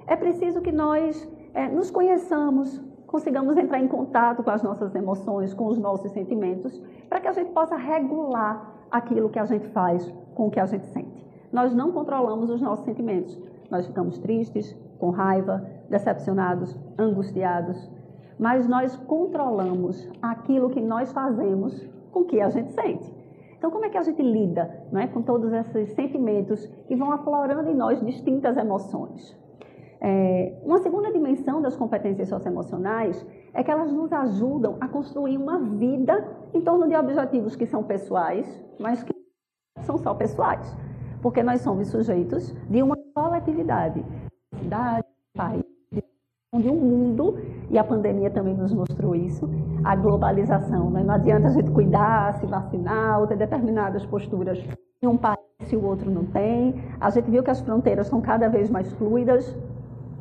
[0.07, 5.55] é preciso que nós é, nos conheçamos, consigamos entrar em contato com as nossas emoções,
[5.55, 10.13] com os nossos sentimentos, para que a gente possa regular aquilo que a gente faz
[10.35, 11.27] com o que a gente sente.
[11.53, 13.39] Nós não controlamos os nossos sentimentos.
[13.71, 17.91] Nós ficamos tristes, com raiva, decepcionados, angustiados,
[18.43, 23.15] mas nós controlamos aquilo que nós fazemos com o que a gente sente.
[23.57, 27.13] Então, como é que a gente lida não é, com todos esses sentimentos que vão
[27.13, 29.41] aflorando em nós distintas emoções?
[30.01, 33.25] É, uma segunda dimensão das competências socioemocionais
[33.55, 37.85] é que elas nos ajudam a construir uma vida em torno de objetivos que são
[37.85, 39.15] pessoais, mas que
[39.83, 40.77] são só pessoais,
[41.23, 44.05] porque nós somos sujeitos de uma coletividade,
[44.59, 45.72] cidade, país,
[46.61, 47.39] de um mundo,
[47.71, 49.49] e a pandemia também nos mostrou isso,
[49.83, 50.91] a globalização.
[50.91, 51.03] Né?
[51.03, 54.63] Não adianta a gente cuidar, se vacinar, ou ter determinadas posturas
[55.01, 56.75] em um país se o outro não tem.
[57.01, 59.57] A gente viu que as fronteiras são cada vez mais fluidas.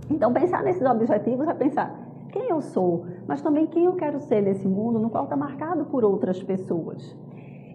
[0.10, 1.94] Então, pensar nesses objetivos é pensar
[2.32, 5.84] quem eu sou, mas também quem eu quero ser nesse mundo no qual está marcado
[5.84, 7.14] por outras pessoas.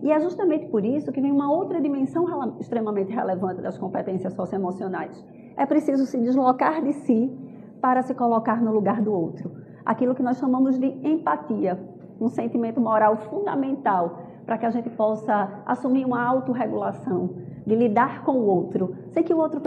[0.03, 2.27] E é justamente por isso que vem uma outra dimensão
[2.59, 5.23] extremamente relevante das competências socioemocionais.
[5.59, 7.31] É preciso se deslocar de si
[7.81, 9.53] para se colocar no lugar do outro.
[9.85, 11.79] Aquilo que nós chamamos de empatia,
[12.21, 17.31] um sentimento moral fundamental para que a gente possa assumir uma autorregulação,
[17.67, 19.61] de lidar com o outro, sem que o outro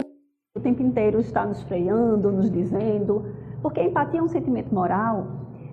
[0.56, 3.24] o tempo inteiro está nos freando, nos dizendo,
[3.62, 5.26] porque empatia é um sentimento moral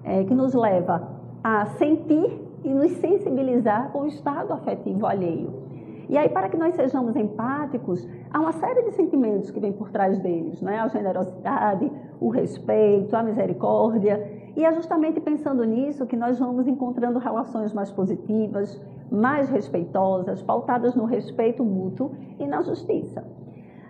[0.04, 5.67] é, que nos leva a sentir e nos sensibilizar com o estado afetivo alheio.
[6.10, 9.90] E aí, para que nós sejamos empáticos, há uma série de sentimentos que vem por
[9.90, 10.80] trás deles, não é?
[10.80, 14.52] A generosidade, o respeito, a misericórdia.
[14.56, 20.96] E é justamente pensando nisso que nós vamos encontrando relações mais positivas, mais respeitosas, pautadas
[20.96, 23.26] no respeito mútuo e na justiça.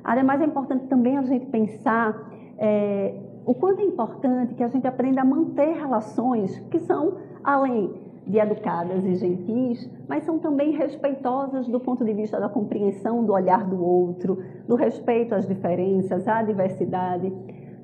[0.03, 3.13] Ademais, é importante também a gente pensar é,
[3.45, 8.37] o quanto é importante que a gente aprenda a manter relações que são além de
[8.37, 13.65] educadas e gentis, mas são também respeitosas do ponto de vista da compreensão do olhar
[13.65, 17.31] do outro, do respeito às diferenças, à diversidade,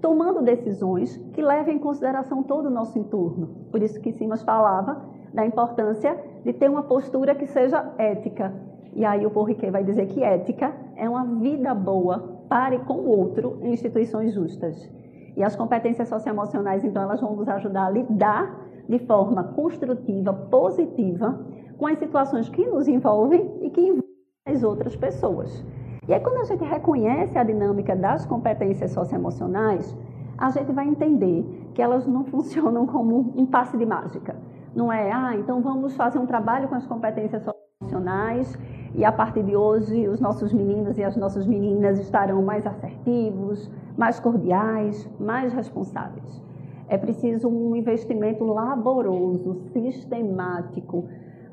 [0.02, 3.48] tomando decisões que levem em consideração todo o nosso entorno.
[3.72, 5.02] Por isso que Simas falava
[5.34, 8.54] da importância de ter uma postura que seja ética.
[8.94, 12.80] E aí o Paul Riquet vai dizer que ética é uma vida boa para e
[12.80, 14.92] com o outro em instituições justas.
[15.36, 21.40] E as competências socioemocionais, então, elas vão nos ajudar a lidar de forma construtiva, positiva,
[21.78, 24.04] com as situações que nos envolvem e que envolvem
[24.48, 25.64] as outras pessoas.
[26.08, 29.96] E aí, quando a gente reconhece a dinâmica das competências socioemocionais,
[30.38, 34.36] a gente vai entender que elas não funcionam como um passe de mágica.
[34.76, 38.58] Não é, ah, então vamos fazer um trabalho com as competências socioemocionais
[38.96, 43.70] e a partir de hoje os nossos meninos e as nossas meninas estarão mais assertivos,
[43.98, 46.42] mais cordiais, mais responsáveis.
[46.88, 51.08] É preciso um investimento laboroso, sistemático,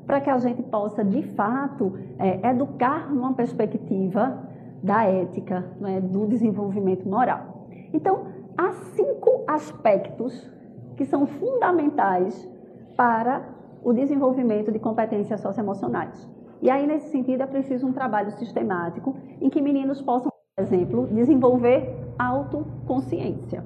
[0.05, 4.49] para que a gente possa, de fato, é, educar numa perspectiva
[4.83, 7.67] da ética, né, do desenvolvimento moral.
[7.93, 8.25] Então,
[8.57, 10.49] há cinco aspectos
[10.97, 12.49] que são fundamentais
[12.97, 13.43] para
[13.83, 16.29] o desenvolvimento de competências socioemocionais.
[16.61, 21.07] E aí, nesse sentido, é preciso um trabalho sistemático em que meninos possam, por exemplo,
[21.07, 21.89] desenvolver
[22.19, 23.63] autoconsciência.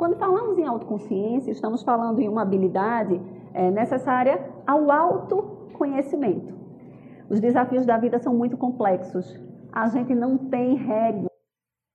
[0.00, 3.20] Quando falamos em autoconsciência, estamos falando em uma habilidade
[3.52, 6.54] é, necessária ao autoconhecimento.
[7.28, 9.38] Os desafios da vida são muito complexos.
[9.70, 11.28] A gente não tem regra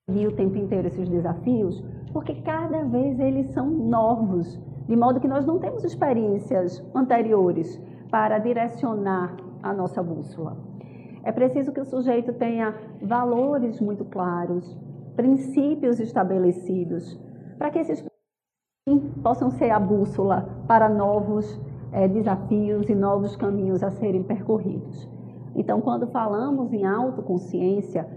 [0.07, 5.43] o tempo inteiro esses desafios, porque cada vez eles são novos, de modo que nós
[5.43, 10.55] não temos experiências anteriores para direcionar a nossa bússola.
[11.23, 14.77] É preciso que o sujeito tenha valores muito claros,
[15.15, 17.19] princípios estabelecidos,
[17.57, 18.03] para que esses
[19.23, 21.59] possam ser a bússola para novos
[21.91, 25.09] é, desafios e novos caminhos a serem percorridos.
[25.55, 28.07] Então, quando falamos em autoconsciência,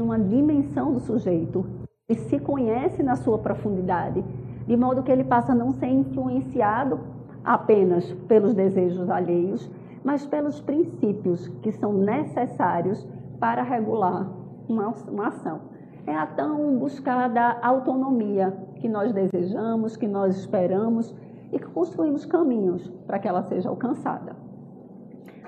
[0.00, 1.66] uma dimensão do sujeito
[2.08, 4.24] que se conhece na sua profundidade,
[4.66, 7.00] de modo que ele passa a não ser influenciado
[7.44, 9.70] apenas pelos desejos alheios,
[10.02, 13.06] mas pelos princípios que são necessários
[13.38, 14.30] para regular
[14.68, 15.73] uma, uma ação
[16.06, 21.14] é a tão buscada autonomia que nós desejamos, que nós esperamos
[21.52, 24.36] e que construímos caminhos para que ela seja alcançada.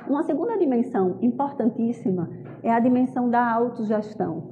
[0.08, 2.30] Uma segunda dimensão importantíssima
[2.62, 4.42] é a dimensão da autogestão.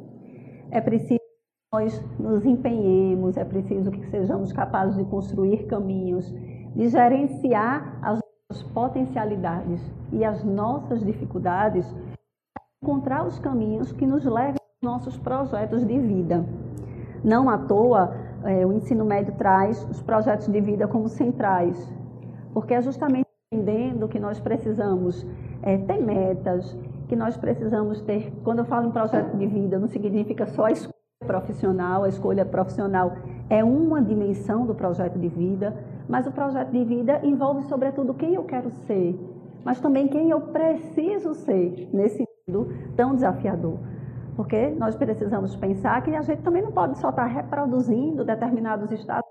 [0.71, 6.29] É preciso que nós nos empenhemos, é preciso que sejamos capazes de construir caminhos,
[6.75, 8.19] de gerenciar as
[8.51, 9.81] nossas potencialidades
[10.13, 11.87] e as nossas dificuldades,
[12.83, 16.45] encontrar os caminhos que nos levem nossos projetos de vida.
[17.25, 21.93] Não à toa, é, o ensino médio traz os projetos de vida como centrais,
[22.53, 25.27] porque é justamente entendendo que nós precisamos
[25.63, 26.77] é, ter metas,
[27.09, 28.33] que nós precisamos ter.
[28.45, 30.95] Quando eu falo em projeto de vida, não significa só a escolha
[31.27, 33.13] profissional, a escolha profissional
[33.49, 35.75] é uma dimensão do projeto de vida,
[36.09, 39.19] mas o projeto de vida envolve, sobretudo, quem eu quero ser,
[39.65, 43.79] mas também quem eu preciso ser nesse mundo tão desafiador.
[44.37, 49.29] Porque nós precisamos pensar que a gente também não pode só estar reproduzindo determinados estados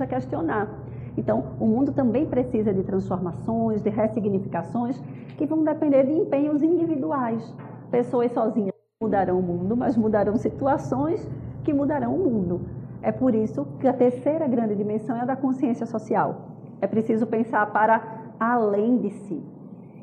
[0.00, 0.68] a questionar.
[1.16, 4.98] Então, o mundo também precisa de transformações, de ressignificações
[5.36, 7.54] que vão depender de empenhos individuais.
[7.90, 11.28] Pessoas sozinhas mudarão o mundo, mas mudarão situações
[11.62, 12.62] que mudarão o mundo.
[13.02, 16.52] É por isso que a terceira grande dimensão é a da consciência social.
[16.80, 19.51] É preciso pensar para além de si.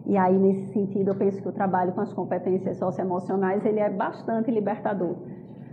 [0.10, 3.92] E aí, nesse sentido, eu penso que o trabalho com as competências socioemocionais, ele é
[3.92, 5.16] bastante libertador,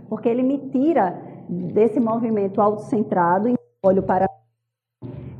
[0.07, 1.19] porque ele me tira
[1.49, 3.49] desse movimento autocentrado
[3.83, 4.27] olho para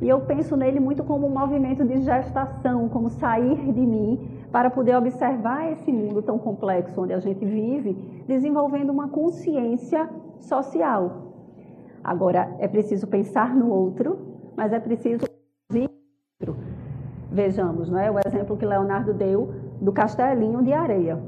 [0.00, 4.70] e eu penso nele muito como um movimento de gestação, como sair de mim para
[4.70, 7.94] poder observar esse mundo tão complexo onde a gente vive,
[8.26, 10.08] desenvolvendo uma consciência
[10.40, 11.34] social.
[12.02, 14.18] Agora, é preciso pensar no outro,
[14.56, 15.24] mas é preciso
[17.30, 18.10] Vejamos, não é?
[18.10, 21.18] O exemplo que Leonardo deu do castelinho de areia.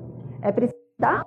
[0.41, 1.27] É preciso dar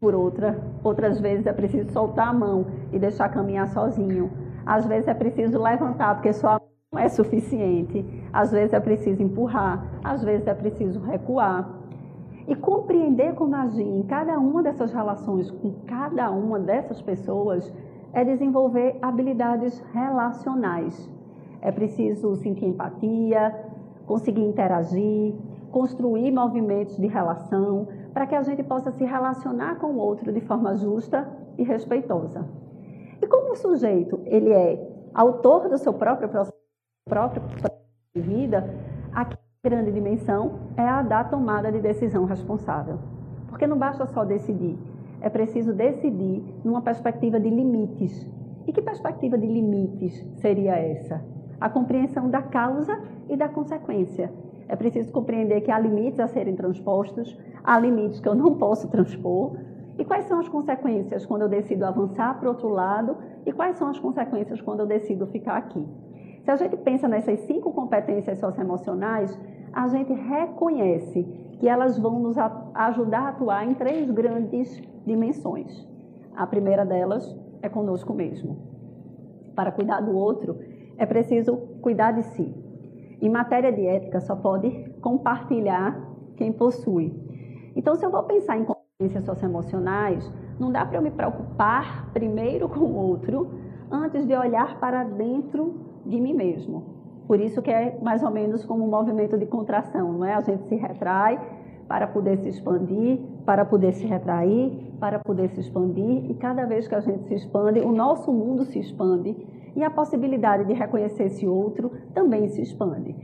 [0.00, 4.30] por outra, outras vezes é preciso soltar a mão e deixar caminhar sozinho.
[4.64, 6.60] Às vezes é preciso levantar, porque só
[6.92, 8.06] mão é suficiente.
[8.32, 11.68] Às vezes é preciso empurrar, às vezes é preciso recuar.
[12.46, 17.74] E compreender como agir em cada uma dessas relações com cada uma dessas pessoas
[18.12, 21.10] é desenvolver habilidades relacionais
[21.60, 23.54] é preciso sentir empatia,
[24.08, 25.34] conseguir interagir,
[25.70, 30.40] construir movimentos de relação, para que a gente possa se relacionar com o outro de
[30.40, 31.28] forma justa
[31.58, 32.48] e respeitosa.
[33.20, 34.82] E como o sujeito ele é
[35.12, 36.56] autor do seu próprio processo,
[37.06, 37.42] próprio
[38.16, 38.64] de vida,
[39.12, 39.28] a
[39.62, 42.98] grande dimensão é a da tomada de decisão responsável.
[43.48, 44.78] Porque não basta só decidir,
[45.20, 48.26] é preciso decidir numa perspectiva de limites.
[48.66, 51.37] E que perspectiva de limites seria essa?
[51.60, 54.32] A compreensão da causa e da consequência.
[54.68, 58.88] É preciso compreender que há limites a serem transpostos, há limites que eu não posso
[58.88, 59.56] transpor,
[59.98, 63.88] e quais são as consequências quando eu decido avançar para outro lado e quais são
[63.88, 65.84] as consequências quando eu decido ficar aqui.
[66.44, 69.36] Se a gente pensa nessas cinco competências socioemocionais,
[69.72, 71.24] a gente reconhece
[71.58, 75.86] que elas vão nos ajudar a atuar em três grandes dimensões.
[76.36, 78.56] A primeira delas é conosco mesmo.
[79.56, 80.56] Para cuidar do outro,
[80.98, 82.54] é preciso cuidar de si.
[83.22, 84.70] Em matéria de ética, só pode
[85.00, 85.98] compartilhar
[86.36, 87.14] quem possui.
[87.74, 92.68] Então, se eu vou pensar em competências socioemocionais, não dá para eu me preocupar primeiro
[92.68, 93.48] com o outro
[93.90, 96.98] antes de olhar para dentro de mim mesmo.
[97.26, 100.34] Por isso que é mais ou menos como um movimento de contração, não é?
[100.34, 101.38] A gente se retrai
[101.86, 106.86] para poder se expandir, para poder se retrair, para poder se expandir, e cada vez
[106.86, 109.34] que a gente se expande, o nosso mundo se expande
[109.78, 113.14] e a possibilidade de reconhecer esse outro também se expande.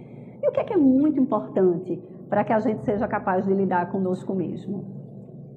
[0.40, 2.00] E o que é, que é muito importante
[2.30, 4.84] para que a gente seja capaz de lidar conosco mesmo?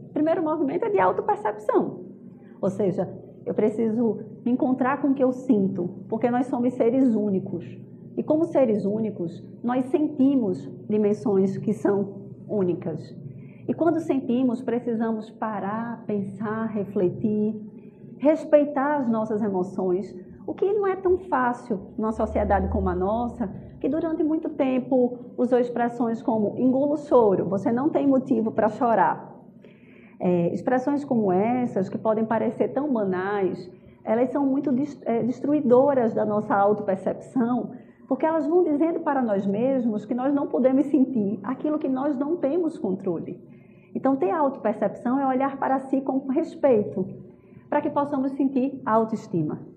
[0.09, 2.03] O primeiro movimento é de autopercepção,
[2.59, 3.07] ou seja,
[3.45, 7.63] eu preciso me encontrar com o que eu sinto, porque nós somos seres únicos.
[8.17, 13.15] E como seres únicos, nós sentimos dimensões que são únicas.
[13.67, 17.55] E quando sentimos, precisamos parar, pensar, refletir,
[18.17, 20.15] respeitar as nossas emoções,
[20.47, 23.49] o que não é tão fácil numa sociedade como a nossa,
[23.81, 28.69] que durante muito tempo usou expressões como engula o choro, você não tem motivo para
[28.69, 29.35] chorar.
[30.17, 33.69] É, expressões como essas, que podem parecer tão banais,
[34.05, 34.73] elas são muito
[35.03, 37.73] é, destruidoras da nossa autopercepção,
[38.07, 42.17] porque elas vão dizendo para nós mesmos que nós não podemos sentir aquilo que nós
[42.17, 43.37] não temos controle.
[43.93, 47.05] Então, ter autopercepção é olhar para si com respeito,
[47.69, 49.75] para que possamos sentir autoestima.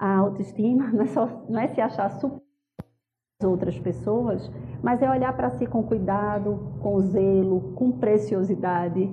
[0.00, 2.40] A autoestima não é, só, não é se achar superior
[3.38, 4.50] às outras pessoas,
[4.82, 9.12] mas é olhar para si com cuidado, com zelo, com preciosidade.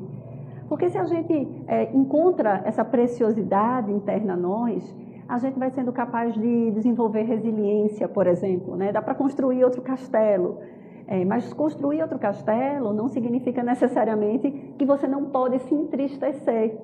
[0.69, 4.95] Porque se a gente é, encontra essa preciosidade interna a nós,
[5.27, 8.77] a gente vai sendo capaz de desenvolver resiliência, por exemplo.
[8.77, 8.93] Né?
[8.93, 10.59] Dá para construir outro castelo.
[11.05, 16.77] É, mas construir outro castelo não significa necessariamente que você não pode se entristecer.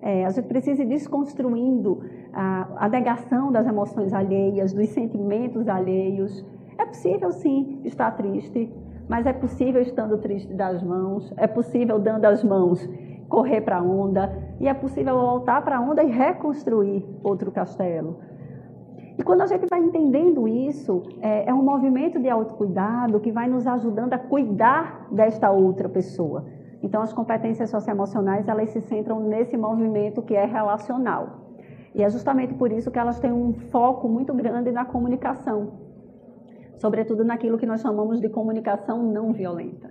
[0.00, 2.00] É, a gente precisa ir desconstruindo
[2.36, 6.44] a, a negação das emoções alheias, dos sentimentos alheios.
[6.76, 8.70] É possível, sim, estar triste,
[9.08, 12.86] mas é possível estando triste das mãos, é possível dando as mãos
[13.26, 14.30] correr para a onda,
[14.60, 18.18] e é possível voltar para a onda e reconstruir outro castelo.
[19.18, 23.48] E quando a gente vai entendendo isso, é, é, um movimento de autocuidado que vai
[23.48, 26.44] nos ajudando a cuidar desta outra pessoa.
[26.82, 31.45] Então, as competências socioemocionais, elas se centram nesse movimento que é relacional.
[31.96, 35.72] E é justamente por isso que elas têm um foco muito grande na comunicação,
[36.76, 39.90] sobretudo naquilo que nós chamamos de comunicação não violenta.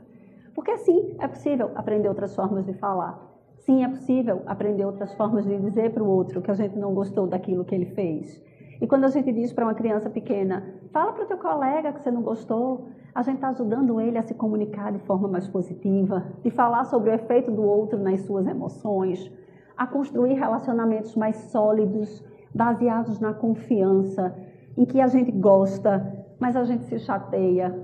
[0.54, 3.20] Porque sim, é possível aprender outras formas de falar.
[3.58, 6.94] Sim, é possível aprender outras formas de dizer para o outro que a gente não
[6.94, 8.40] gostou daquilo que ele fez.
[8.80, 12.04] E quando a gente diz para uma criança pequena, fala para o teu colega que
[12.04, 16.24] você não gostou, a gente está ajudando ele a se comunicar de forma mais positiva,
[16.44, 19.32] de falar sobre o efeito do outro nas suas emoções,
[19.78, 22.24] a construir relacionamentos mais sólidos,
[22.54, 24.36] baseados na confiança,
[24.78, 27.78] em que a gente gosta, mas a gente se chateia,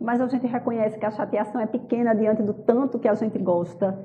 [0.00, 3.38] mas a gente reconhece que a chateação é pequena diante do tanto que a gente
[3.38, 3.98] gosta.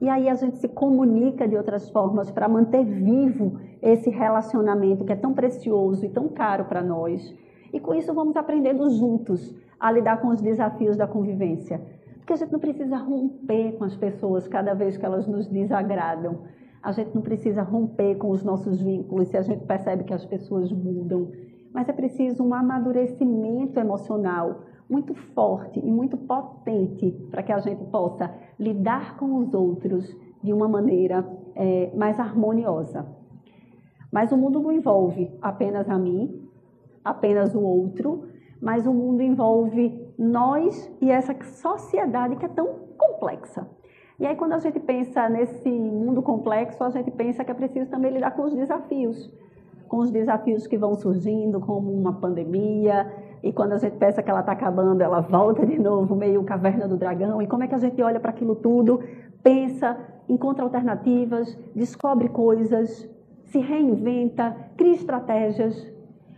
[0.00, 5.12] E aí a gente se comunica de outras formas para manter vivo esse relacionamento que
[5.12, 7.34] é tão precioso e tão caro para nós.
[7.72, 11.80] E com isso vamos aprendendo juntos a lidar com os desafios da convivência.
[12.18, 16.40] Porque a gente não precisa romper com as pessoas cada vez que elas nos desagradam.
[16.86, 20.24] A gente não precisa romper com os nossos vínculos se a gente percebe que as
[20.24, 21.32] pessoas mudam.
[21.74, 27.82] Mas é preciso um amadurecimento emocional, muito forte e muito potente para que a gente
[27.86, 33.04] possa lidar com os outros de uma maneira é, mais harmoniosa.
[34.12, 36.40] Mas o mundo não envolve apenas a mim,
[37.04, 38.28] apenas o outro,
[38.62, 43.66] mas o mundo envolve nós e essa sociedade que é tão complexa.
[44.18, 47.90] E aí, quando a gente pensa nesse mundo complexo, a gente pensa que é preciso
[47.90, 49.30] também lidar com os desafios.
[49.88, 53.10] com os desafios que vão surgindo, como uma pandemia,
[53.42, 56.88] e quando a gente pensa que ela está acabando, ela volta de novo, meio caverna
[56.88, 57.40] do dragão.
[57.40, 59.00] E como é que a gente olha para aquilo tudo,
[59.42, 59.96] pensa,
[60.28, 63.08] encontra alternativas, descobre coisas,
[63.44, 65.94] se reinventa, cria estratégias,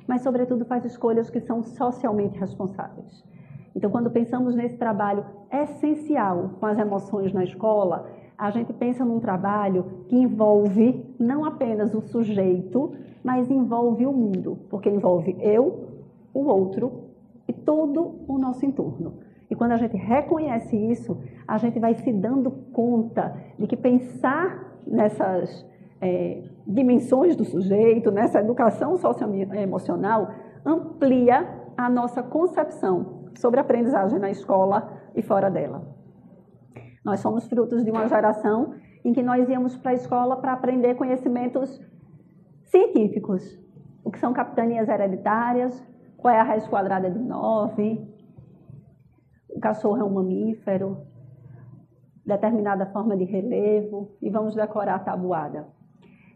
[0.06, 3.24] mas, sobretudo, faz escolhas que são socialmente responsáveis.
[3.78, 9.20] Então, quando pensamos nesse trabalho essencial com as emoções na escola, a gente pensa num
[9.20, 15.90] trabalho que envolve não apenas o sujeito, mas envolve o mundo, porque envolve eu,
[16.34, 17.04] o outro
[17.46, 19.20] e todo o nosso entorno.
[19.48, 21.16] E quando a gente reconhece isso,
[21.46, 25.64] a gente vai se dando conta de que pensar nessas
[26.00, 30.32] é, dimensões do sujeito, nessa educação socioemocional,
[30.66, 35.82] amplia a nossa concepção sobre aprendizagem na escola e fora dela.
[37.04, 38.74] Nós somos frutos de uma geração
[39.04, 41.80] em que nós íamos para a escola para aprender conhecimentos
[42.64, 43.58] científicos,
[44.04, 45.82] o que são capitanias hereditárias,
[46.16, 48.08] qual é a raiz quadrada de 9,
[49.50, 50.98] o cachorro é um mamífero,
[52.26, 55.68] determinada forma de relevo, e vamos decorar a tabuada.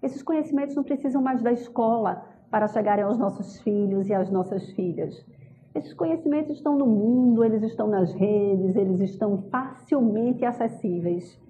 [0.01, 4.71] Esses conhecimentos não precisam mais da escola para chegarem aos nossos filhos e às nossas
[4.73, 5.27] filhas.
[5.75, 11.41] Esses conhecimentos estão no mundo, eles estão nas redes, eles estão facilmente acessíveis.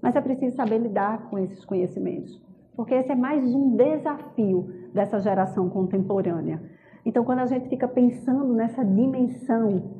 [0.00, 2.42] Mas é preciso saber lidar com esses conhecimentos,
[2.74, 6.60] porque esse é mais um desafio dessa geração contemporânea.
[7.04, 9.92] Então, quando a gente fica pensando nessa dimensão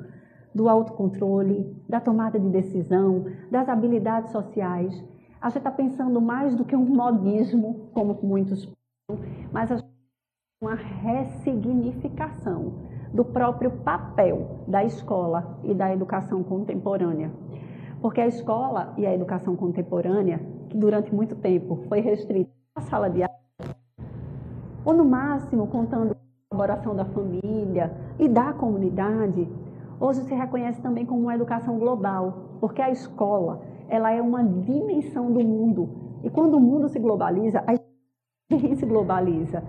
[0.53, 4.93] do autocontrole, da tomada de decisão, das habilidades sociais,
[5.41, 8.69] a gente está pensando mais do que um modismo, como muitos
[9.53, 9.71] mas
[10.61, 17.31] uma ressignificação do próprio papel da escola e da educação contemporânea.
[18.01, 23.09] Porque a escola e a educação contemporânea, que durante muito tempo foi restrita à sala
[23.09, 23.77] de aula,
[24.85, 26.17] ou no máximo contando a
[26.51, 29.49] colaboração da família e da comunidade,
[30.01, 35.31] hoje se reconhece também como uma educação global, porque a escola ela é uma dimensão
[35.31, 35.89] do mundo.
[36.25, 37.75] E quando o mundo se globaliza, a
[38.51, 39.63] escola se globaliza.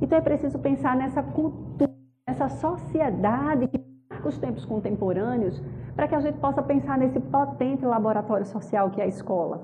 [0.00, 1.99] Então é preciso pensar nessa cultura
[2.40, 3.80] essa sociedade que
[4.10, 5.62] marca os tempos contemporâneos,
[5.94, 9.62] para que a gente possa pensar nesse potente laboratório social que é a escola.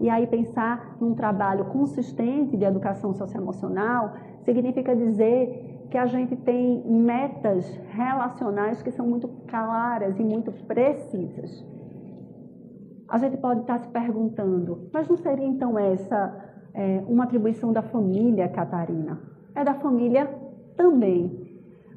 [0.00, 6.82] E aí pensar num trabalho consistente de educação socioemocional significa dizer que a gente tem
[6.86, 11.66] metas relacionais que são muito claras e muito precisas.
[13.08, 17.82] A gente pode estar se perguntando, mas não seria então essa é, uma atribuição da
[17.82, 19.20] família, Catarina?
[19.54, 20.32] É da família
[20.76, 21.39] também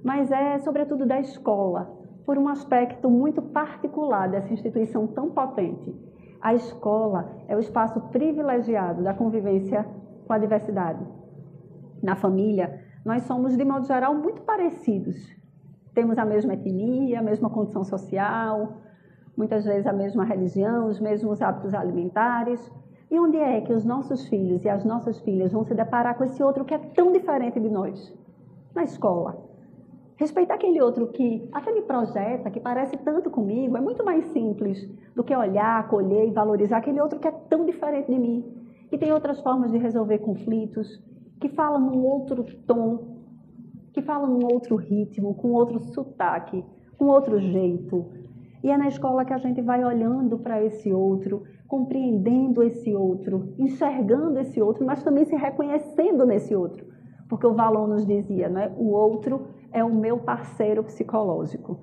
[0.04, 5.93] mas é sobretudo da escola, por um aspecto muito particular dessa instituição tão potente.
[6.41, 9.86] A escola é o espaço privilegiado da convivência
[10.28, 11.06] com a diversidade.
[12.01, 15.16] Na família, nós somos, de modo geral, muito parecidos.
[15.93, 18.74] Temos a mesma etnia, a mesma condição social,
[19.38, 22.72] muitas vezes a mesma religião, os mesmos hábitos alimentares.
[23.10, 26.24] E onde é que os nossos filhos e as nossas filhas vão se deparar com
[26.24, 28.14] esse outro que é tão diferente de nós?
[28.74, 29.53] Na escola.
[30.24, 34.90] Respeitar aquele outro que até me projeta, que parece tanto comigo, é muito mais simples
[35.14, 38.42] do que olhar, acolher e valorizar aquele outro que é tão diferente de mim,
[38.90, 41.04] que tem outras formas de resolver conflitos,
[41.42, 43.18] que fala num outro tom,
[43.92, 46.64] que fala num outro ritmo, com outro sotaque,
[46.98, 48.10] com outro jeito.
[48.64, 53.54] E é na escola que a gente vai olhando para esse outro, compreendendo esse outro,
[53.60, 56.86] enxergando esse outro, mas também se reconhecendo nesse outro.
[57.28, 58.72] Porque o Valon nos dizia, não é?
[58.78, 61.80] o outro é o meu parceiro psicológico.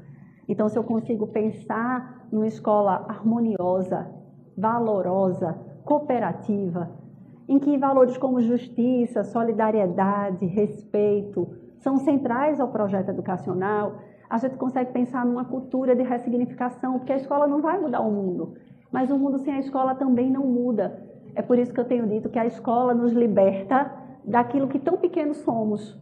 [0.49, 4.09] Então, se eu consigo pensar numa escola harmoniosa,
[4.57, 6.91] valorosa, cooperativa,
[7.49, 13.95] em que valores como justiça, solidariedade, respeito são centrais ao projeto educacional,
[14.28, 18.12] a gente consegue pensar numa cultura de ressignificação, porque a escola não vai mudar o
[18.12, 18.55] mundo,
[18.93, 21.03] mas o mundo sem a escola também não muda.
[21.34, 23.91] É por isso que eu tenho dito que a escola nos liberta
[24.24, 25.99] daquilo que tão pequenos somos,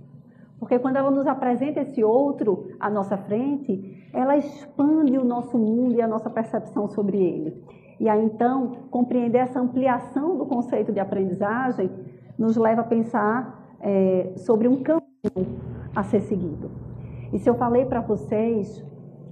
[0.58, 5.94] porque quando ela nos apresenta esse outro à nossa frente, ela expande o nosso mundo
[5.94, 7.62] e a nossa percepção sobre ele.
[8.00, 11.90] E aí então, compreender essa ampliação do conceito de aprendizagem
[12.38, 15.58] nos leva a pensar é, sobre um caminho
[15.94, 16.70] a ser seguido.
[17.32, 18.84] E se eu falei para vocês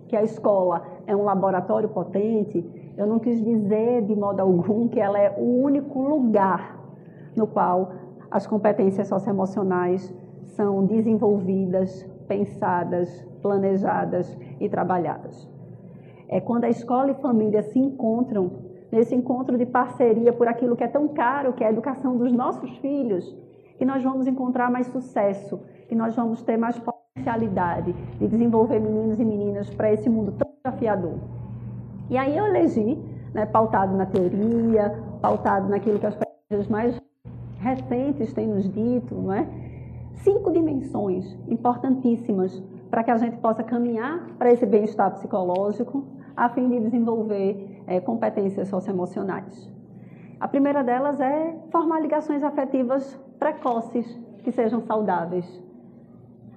[0.09, 2.65] que a escola é um laboratório potente,
[2.97, 6.79] eu não quis dizer de modo algum que ela é o único lugar
[7.37, 7.93] no qual
[8.31, 10.13] as competências socioemocionais
[10.47, 15.49] são desenvolvidas, pensadas, planejadas e trabalhadas.
[16.29, 18.51] É quando a escola e família se encontram
[18.91, 22.33] nesse encontro de parceria por aquilo que é tão caro, que é a educação dos
[22.33, 23.37] nossos filhos,
[23.79, 29.21] que nós vamos encontrar mais sucesso, que nós vamos ter mais potencialidade de desenvolver meninos
[29.21, 31.15] e meninas para esse mundo tão desafiador.
[32.09, 32.99] E aí eu elegi,
[33.35, 37.01] né, pautado na teoria, pautado naquilo que as pesquisas mais
[37.59, 39.47] recentes têm nos dito, não é?
[40.17, 46.07] Cinco dimensões importantíssimas para que a gente possa caminhar para esse bem-estar psicológico,
[46.37, 49.71] a fim de desenvolver é, competências socioemocionais.
[50.39, 54.07] A primeira delas é formar ligações afetivas precoces
[54.45, 55.63] que sejam saudáveis.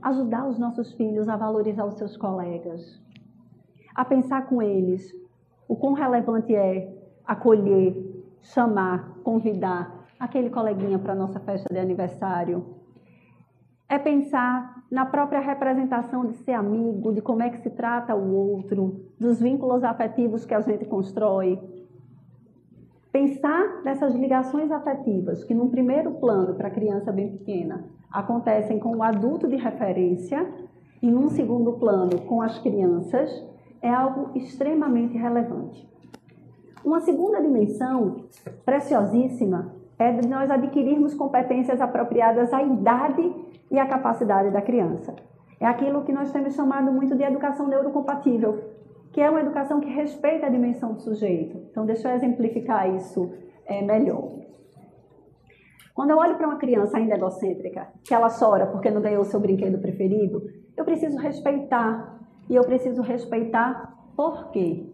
[0.02, 3.02] Ajudar os nossos filhos a valorizar os seus colegas,
[3.96, 5.14] a pensar com eles
[5.68, 6.94] o quão relevante é
[7.26, 7.96] acolher,
[8.42, 12.79] chamar, convidar aquele coleguinha para a nossa festa de aniversário,
[13.90, 18.34] é pensar na própria representação de ser amigo, de como é que se trata o
[18.36, 21.60] outro, dos vínculos afetivos que a gente constrói.
[23.12, 28.96] Pensar nessas ligações afetivas que, num primeiro plano, para a criança bem pequena, acontecem com
[28.96, 30.48] o adulto de referência
[31.02, 33.44] e, num segundo plano, com as crianças,
[33.82, 35.90] é algo extremamente relevante.
[36.86, 38.26] Uma segunda dimensão
[38.64, 43.36] preciosíssima é de nós adquirirmos competências apropriadas à idade
[43.70, 45.14] e à capacidade da criança.
[45.60, 48.64] É aquilo que nós temos chamado muito de educação neurocompatível,
[49.12, 51.58] que é uma educação que respeita a dimensão do sujeito.
[51.70, 53.30] Então, deixa eu exemplificar isso
[53.66, 54.40] é, melhor.
[55.94, 59.40] Quando eu olho para uma criança ainda egocêntrica, que ela chora porque não ganhou seu
[59.40, 60.42] brinquedo preferido,
[60.78, 62.18] eu preciso respeitar.
[62.50, 64.86] E eu preciso respeitar por quê?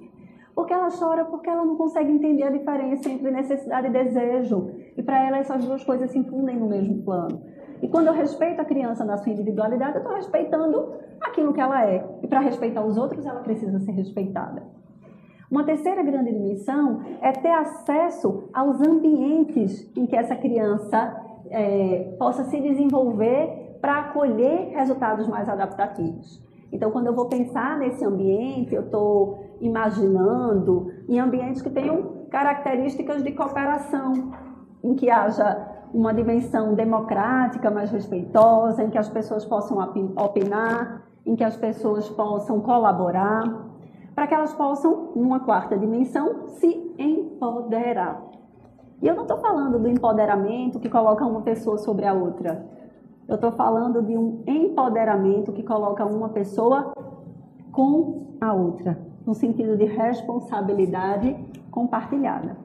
[0.56, 4.72] Porque ela chora porque ela não consegue entender a diferença entre necessidade e desejo.
[4.98, 7.42] E para ela essas duas coisas se infundem no mesmo plano.
[7.82, 11.86] E quando eu respeito a criança na sua individualidade, eu estou respeitando aquilo que ela
[11.86, 12.06] é.
[12.24, 14.64] E para respeitar os outros, ela precisa ser respeitada.
[15.52, 22.46] Uma terceira grande dimensão é ter acesso aos ambientes em que essa criança é, possa
[22.46, 26.44] se desenvolver para acolher resultados mais adaptativos.
[26.72, 33.24] Então, quando eu vou pensar nesse ambiente, eu estou imaginando em ambientes que tenham características
[33.24, 34.34] de cooperação,
[34.86, 39.80] em que haja uma dimensão democrática, mais respeitosa, em que as pessoas possam
[40.16, 43.66] opinar, em que as pessoas possam colaborar,
[44.14, 48.22] para que elas possam, numa quarta dimensão, se empoderar.
[49.02, 52.64] E eu não estou falando do empoderamento que coloca uma pessoa sobre a outra.
[53.28, 56.94] Eu estou falando de um empoderamento que coloca uma pessoa
[57.72, 61.36] com a outra, no sentido de responsabilidade
[61.72, 62.56] compartilhada.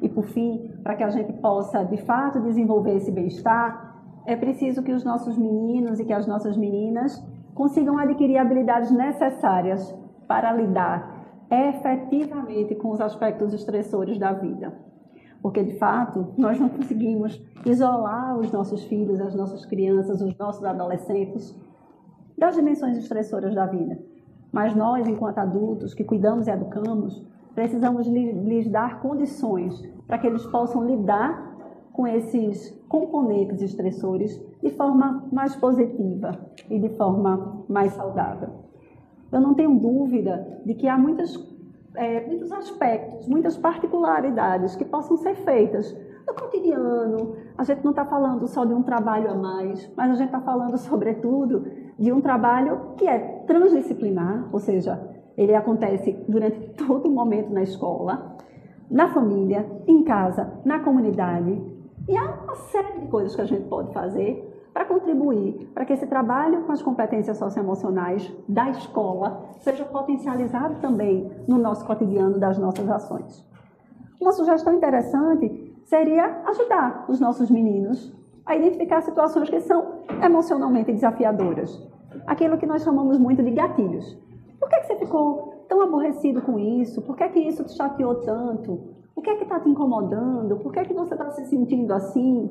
[0.00, 3.92] E por fim, para que a gente possa de fato desenvolver esse bem-estar,
[4.26, 7.24] é preciso que os nossos meninos e que as nossas meninas
[7.54, 9.94] consigam adquirir habilidades necessárias
[10.26, 11.12] para lidar
[11.50, 14.72] efetivamente com os aspectos estressores da vida.
[15.42, 20.64] Porque, de fato, nós não conseguimos isolar os nossos filhos, as nossas crianças, os nossos
[20.64, 21.54] adolescentes
[22.38, 23.98] das dimensões estressoras da vida.
[24.52, 27.22] Mas nós, enquanto adultos que cuidamos e educamos,
[27.54, 31.52] precisamos lhes dar condições para que eles possam lidar
[31.92, 36.38] com esses componentes estressores de forma mais positiva
[36.70, 38.48] e de forma mais saudável.
[39.30, 41.34] Eu não tenho dúvida de que há muitas,
[41.96, 45.94] é, muitos aspectos, muitas particularidades que possam ser feitas
[46.26, 47.36] no cotidiano.
[47.56, 50.40] A gente não está falando só de um trabalho a mais, mas a gente está
[50.40, 51.66] falando, sobretudo,
[51.98, 57.62] de um trabalho que é transdisciplinar, ou seja, ele acontece durante todo o momento na
[57.62, 58.36] escola,
[58.90, 61.60] na família, em casa, na comunidade.
[62.08, 65.92] E há uma série de coisas que a gente pode fazer para contribuir para que
[65.92, 72.58] esse trabalho com as competências socioemocionais da escola seja potencializado também no nosso cotidiano das
[72.58, 73.46] nossas ações.
[74.20, 78.14] Uma sugestão interessante seria ajudar os nossos meninos
[78.46, 81.80] a identificar situações que são emocionalmente desafiadoras.
[82.26, 84.18] Aquilo que nós chamamos muito de gatilhos.
[84.62, 87.02] Por que, que você ficou tão aborrecido com isso?
[87.02, 88.94] Por que, que isso te chateou tanto?
[89.12, 90.56] O que é que está te incomodando?
[90.58, 92.48] Por que, que você está se sentindo assim?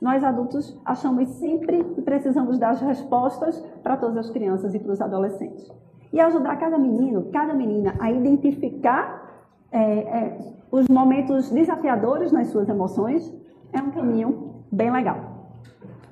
[0.00, 4.90] Nós adultos achamos sempre que precisamos dar as respostas para todas as crianças e para
[4.90, 5.70] os adolescentes.
[6.12, 12.68] E ajudar cada menino, cada menina a identificar é, é, os momentos desafiadores nas suas
[12.68, 13.32] emoções
[13.72, 15.18] é um caminho bem legal.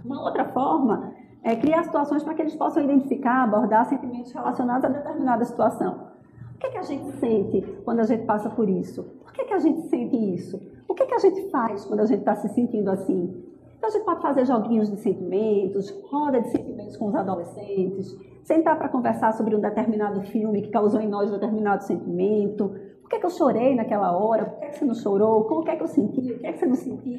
[0.05, 1.12] Uma outra forma
[1.45, 6.12] é, criar situações para que eles possam identificar, abordar sentimentos relacionados a determinada situação.
[6.55, 9.03] O que, é que a gente sente quando a gente passa por isso?
[9.22, 10.61] Por que, é que a gente sente isso?
[10.86, 13.43] O que, é que a gente faz quando a gente está se sentindo assim?
[13.76, 18.78] Então, a gente pode fazer joguinhos de sentimentos, roda de sentimentos com os adolescentes, sentar
[18.78, 22.76] para conversar sobre um determinado filme que causou em nós determinado sentimento.
[23.13, 24.47] Que, é que eu chorei naquela hora?
[24.47, 25.45] Por que, é que você não chorou?
[25.45, 26.33] Como é que eu senti?
[26.33, 27.19] O que é que você não sentiu?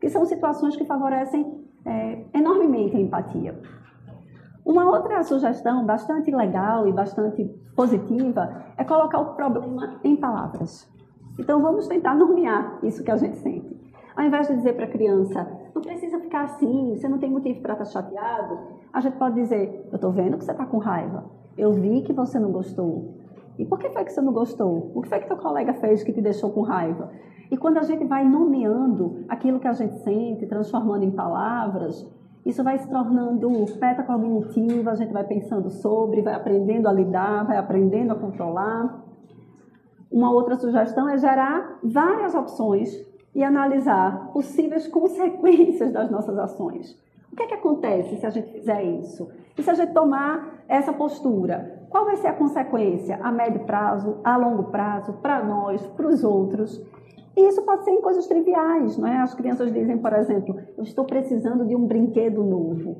[0.00, 3.60] Que são situações que favorecem é, enormemente a empatia.
[4.64, 10.88] Uma outra sugestão bastante legal e bastante positiva é colocar o problema em palavras.
[11.36, 13.82] Então vamos tentar nomear isso que a gente sente.
[14.14, 17.60] Ao invés de dizer para a criança, não precisa ficar assim, você não tem motivo
[17.62, 18.60] para estar chateado,
[18.92, 21.24] a gente pode dizer, eu estou vendo que você está com raiva,
[21.58, 23.21] eu vi que você não gostou.
[23.58, 24.90] E por que foi que você não gostou?
[24.94, 27.10] O que foi que teu colega fez que te deixou com raiva?
[27.50, 32.10] E quando a gente vai nomeando aquilo que a gente sente, transformando em palavras,
[32.44, 33.48] isso vai se tornando
[34.06, 39.04] cognitivo, a gente vai pensando sobre, vai aprendendo a lidar, vai aprendendo a controlar.
[40.10, 42.90] Uma outra sugestão é gerar várias opções
[43.34, 46.98] e analisar possíveis consequências das nossas ações.
[47.32, 49.30] O que é que acontece se a gente fizer isso?
[49.56, 51.81] E se a gente tomar essa postura?
[51.92, 56.24] Qual vai ser a consequência a médio prazo, a longo prazo, para nós, para os
[56.24, 56.82] outros?
[57.36, 59.18] E isso pode ser em coisas triviais, não é?
[59.18, 62.96] As crianças dizem, por exemplo, eu estou precisando de um brinquedo novo.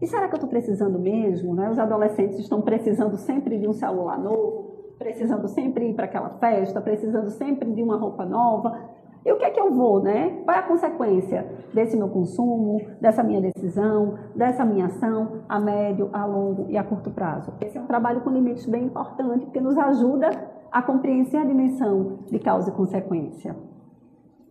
[0.00, 1.56] E será que eu estou precisando mesmo?
[1.56, 1.70] Não é?
[1.70, 6.80] Os adolescentes estão precisando sempre de um celular novo, precisando sempre ir para aquela festa,
[6.80, 8.78] precisando sempre de uma roupa nova.
[9.24, 10.40] E o que é que eu vou, né?
[10.44, 16.08] Qual é a consequência desse meu consumo, dessa minha decisão, dessa minha ação a médio,
[16.12, 17.52] a longo e a curto prazo?
[17.60, 20.30] Esse é um trabalho com limites bem importante, porque nos ajuda
[20.72, 23.54] a compreender a dimensão de causa e consequência.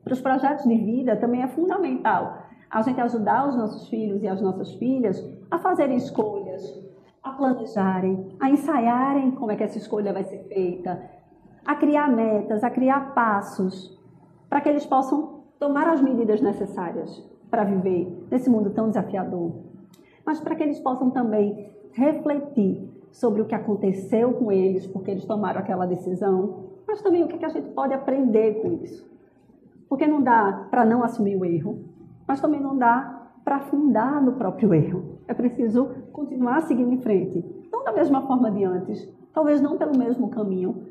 [0.04, 4.28] Para os projetos de vida também é fundamental a gente ajudar os nossos filhos e
[4.28, 6.64] as nossas filhas a fazerem escolhas,
[7.24, 11.02] a planejarem, a ensaiarem como é que essa escolha vai ser feita,
[11.66, 13.99] a criar metas, a criar passos
[14.50, 19.52] para que eles possam tomar as medidas necessárias para viver nesse mundo tão desafiador,
[20.26, 25.26] mas para que eles possam também refletir sobre o que aconteceu com eles, porque eles
[25.26, 29.10] tomaram aquela decisão, mas também o que, a gente pode aprender com isso.
[29.88, 31.84] Porque não dá para não assumir o erro,
[32.28, 35.20] mas também não dá para afundar no próprio erro.
[35.28, 37.44] É preciso continuar seguindo em frente.
[37.72, 40.89] Não da mesma forma de antes, talvez não pelo mesmo caminho,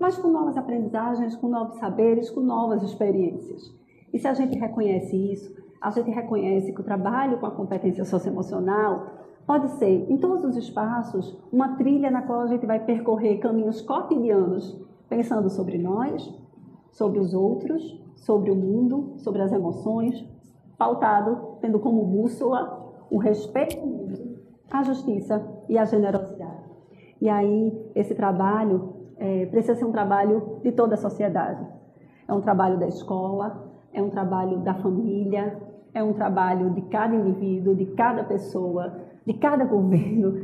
[0.00, 3.72] mas com novas aprendizagens, com novos saberes, com novas experiências.
[4.12, 8.04] E se a gente reconhece isso, a gente reconhece que o trabalho com a competência
[8.04, 9.20] socioemocional
[9.50, 13.80] Pode ser, em todos os espaços, uma trilha na qual a gente vai percorrer caminhos
[13.80, 16.22] cotidianos, pensando sobre nós,
[16.92, 17.82] sobre os outros,
[18.14, 20.24] sobre o mundo, sobre as emoções,
[20.78, 23.76] pautado, tendo como bússola o respeito
[24.70, 26.62] a justiça e a generosidade.
[27.20, 31.64] E aí, esse trabalho é, precisa ser um trabalho de toda a sociedade.
[32.26, 35.60] É um trabalho da escola, é um trabalho da família,
[35.92, 38.96] é um trabalho de cada indivíduo, de cada pessoa,
[39.26, 40.40] de cada governo.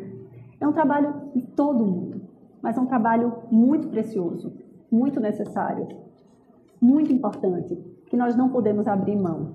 [0.61, 2.21] É um trabalho de todo mundo,
[2.61, 4.53] mas é um trabalho muito precioso,
[4.93, 5.89] muito necessário,
[6.81, 7.75] muito importante,
[8.07, 9.55] que nós não podemos abrir mão.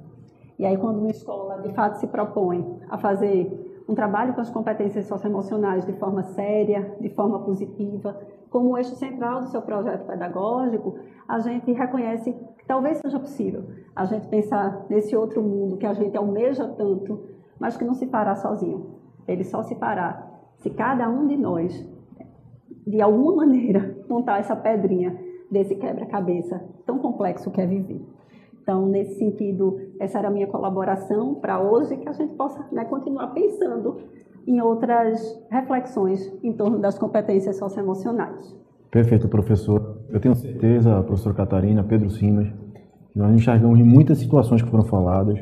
[0.58, 4.50] E aí, quando uma escola de fato se propõe a fazer um trabalho com as
[4.50, 8.20] competências socioemocionais de forma séria, de forma positiva,
[8.50, 13.64] como eixo central do seu projeto pedagógico, a gente reconhece que talvez seja possível
[13.96, 17.24] a gente pensar nesse outro mundo que a gente almeja tanto,
[17.60, 19.00] mas que não se fará sozinho.
[19.28, 20.28] Ele só se fará
[20.58, 21.88] se cada um de nós,
[22.86, 25.18] de alguma maneira, montar essa pedrinha
[25.50, 28.02] desse quebra-cabeça tão complexo que é viver.
[28.62, 32.86] Então, nesse sentido, essa era a minha colaboração para hoje, que a gente possa né,
[32.86, 33.98] continuar pensando
[34.48, 38.56] em outras reflexões em torno das competências socioemocionais.
[38.92, 39.98] Perfeito, professor.
[40.10, 42.48] Eu tenho certeza, professor Catarina, Pedro Simas,
[43.12, 45.40] que nós enxergamos em muitas situações que foram faladas,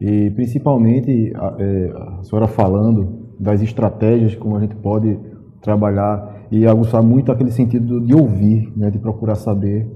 [0.00, 5.18] e principalmente a, é, a senhora falando das estratégias como a gente pode
[5.60, 9.86] trabalhar e aguçar muito aquele sentido de ouvir, né, de procurar saber,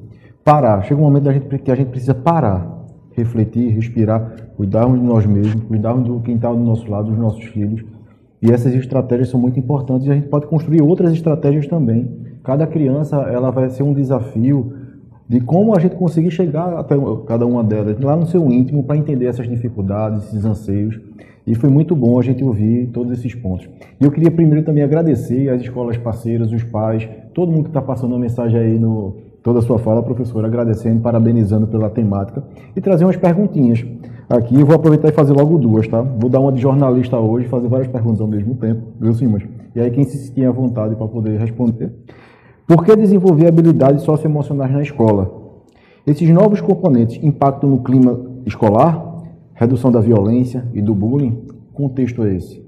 [0.45, 0.83] parar.
[0.83, 5.25] Chega um momento da gente, que a gente precisa parar, refletir, respirar, cuidarmos de nós
[5.25, 7.85] mesmos, cuidarmos do quem está do nosso lado, dos nossos filhos.
[8.43, 12.11] E essas estratégias são muito importantes e a gente pode construir outras estratégias também.
[12.43, 14.75] Cada criança ela vai ser um desafio
[15.27, 16.95] de como a gente conseguir chegar até
[17.27, 21.01] cada uma delas, lá no seu íntimo, para entender essas dificuldades, esses anseios.
[21.47, 23.67] E foi muito bom a gente ouvir todos esses pontos.
[23.99, 27.81] E eu queria primeiro também agradecer às escolas parceiras, os pais, todo mundo que está
[27.81, 32.43] passando uma mensagem aí no toda a sua fala, professora, agradecendo, parabenizando pela temática
[32.75, 33.85] e trazer umas perguntinhas.
[34.27, 36.01] Aqui eu vou aproveitar e fazer logo duas, tá?
[36.01, 39.43] Vou dar uma de jornalista hoje, fazer várias perguntas ao mesmo tempo, viu, Simas?
[39.77, 41.93] E aí quem se sentir à vontade para poder responder.
[42.67, 45.31] Por que desenvolver habilidades socioemocionais na escola?
[46.07, 49.23] Esses novos componentes impactam no clima escolar,
[49.53, 51.47] redução da violência e do bullying?
[51.75, 52.65] Contexto é esse?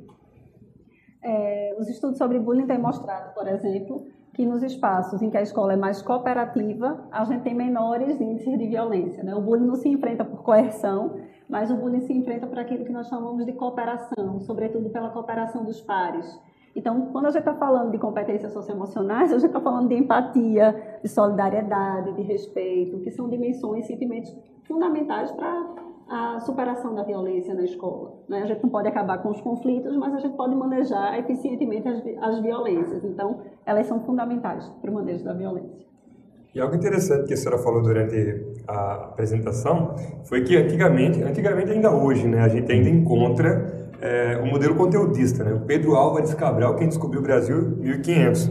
[1.24, 4.04] É, os estudos sobre bullying têm mostrado, por exemplo,
[4.36, 8.58] que nos espaços em que a escola é mais cooperativa, a gente tem menores índices
[8.58, 9.24] de violência.
[9.24, 9.34] Né?
[9.34, 11.16] O bullying não se enfrenta por coerção,
[11.48, 15.64] mas o bullying se enfrenta por aquilo que nós chamamos de cooperação, sobretudo pela cooperação
[15.64, 16.38] dos pares.
[16.74, 20.98] Então, quando a gente está falando de competências socioemocionais, a gente está falando de empatia,
[21.02, 27.64] de solidariedade, de respeito, que são dimensões, sentimentos fundamentais para a superação da violência na
[27.64, 28.14] escola.
[28.28, 28.42] Né?
[28.42, 32.02] A gente não pode acabar com os conflitos, mas a gente pode manejar eficientemente as,
[32.20, 33.02] as violências.
[33.04, 35.86] Então, elas são fundamentais para o manejo da violência.
[36.54, 39.94] E algo interessante que a senhora falou durante a apresentação
[40.24, 45.44] foi que antigamente, antigamente ainda hoje, né, a gente ainda encontra é, o modelo conteudista,
[45.44, 45.52] né?
[45.52, 48.50] O Pedro Álvares Cabral, quem descobriu o Brasil 1500.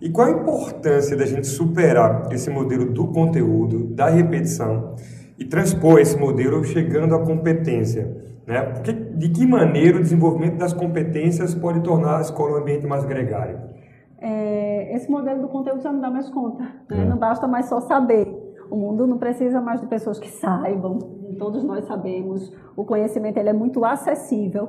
[0.00, 4.94] E qual a importância da gente superar esse modelo do conteúdo, da repetição,
[5.42, 8.16] e transpor esse modelo chegando à competência.
[8.46, 8.62] Né?
[8.62, 13.04] Porque, de que maneira o desenvolvimento das competências pode tornar a escola um ambiente mais
[13.04, 13.60] gregário?
[14.20, 16.62] É, esse modelo do conteúdo já não dá mais conta.
[16.62, 17.02] Né?
[17.02, 17.04] É.
[17.04, 18.40] Não basta mais só saber.
[18.70, 20.98] O mundo não precisa mais de pessoas que saibam.
[21.38, 22.52] Todos nós sabemos.
[22.76, 24.68] O conhecimento ele é muito acessível.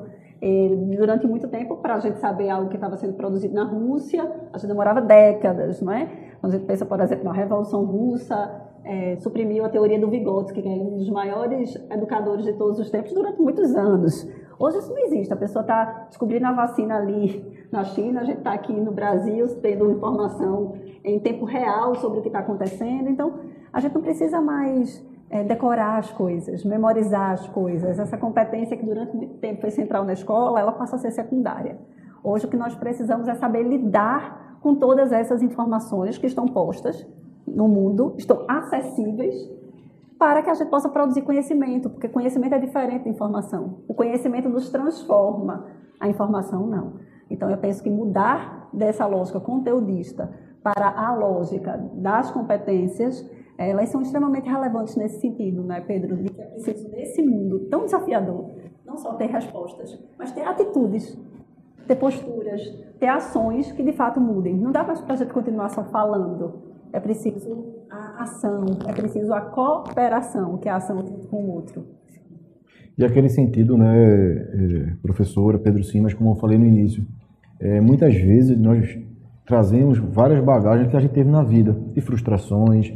[0.97, 4.57] Durante muito tempo, para a gente saber algo que estava sendo produzido na Rússia, a
[4.57, 6.05] gente demorava décadas, não é?
[6.41, 8.51] Quando a gente pensa, por exemplo, na Revolução Russa,
[8.83, 12.89] é, suprimiu a teoria do Vygotsky, que é um dos maiores educadores de todos os
[12.89, 14.27] tempos, durante muitos anos.
[14.59, 15.33] Hoje isso não existe.
[15.33, 19.47] A pessoa está descobrindo a vacina ali na China, a gente está aqui no Brasil
[19.61, 20.73] tendo informação
[21.03, 23.09] em tempo real sobre o que está acontecendo.
[23.09, 23.33] Então,
[23.71, 27.97] a gente não precisa mais é, decorar as coisas, memorizar as coisas.
[27.97, 31.77] Essa competência que durante muito tempo foi central na escola, ela passa a ser secundária.
[32.23, 37.05] Hoje o que nós precisamos é saber lidar com todas essas informações que estão postas
[37.47, 39.51] no mundo estão acessíveis
[40.17, 43.79] para que a gente possa produzir conhecimento, porque conhecimento é diferente da informação.
[43.87, 45.65] O conhecimento nos transforma,
[45.99, 46.93] a informação não.
[47.29, 50.31] Então eu penso que mudar dessa lógica conteudista
[50.63, 56.15] para a lógica das competências, elas são extremamente relevantes nesse sentido, né, Pedro?
[56.15, 58.49] De que é preciso, nesse mundo tão desafiador,
[58.85, 61.17] não só ter respostas, mas ter atitudes,
[61.85, 62.61] ter posturas,
[62.99, 64.55] ter ações que de fato mudem.
[64.55, 69.41] Não dá para a gente continuar só falando é preciso a ação, é preciso a
[69.41, 71.83] cooperação, que é a ação com o outro.
[72.95, 77.03] E aquele sentido, né, é, professora Pedro Simas, como eu falei no início,
[77.59, 78.95] é, muitas vezes nós
[79.45, 82.93] trazemos várias bagagens que a gente teve na vida, de frustrações,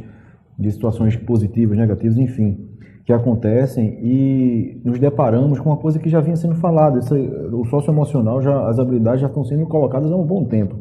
[0.56, 2.68] de situações positivas, negativas, enfim,
[3.04, 7.00] que acontecem e nos deparamos com uma coisa que já vinha sendo falada.
[7.00, 10.76] Esse, o socioemocional, já, as habilidades já estão sendo colocadas há um bom tempo.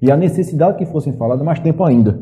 [0.00, 2.18] E a necessidade que fossem faladas mais tempo ainda.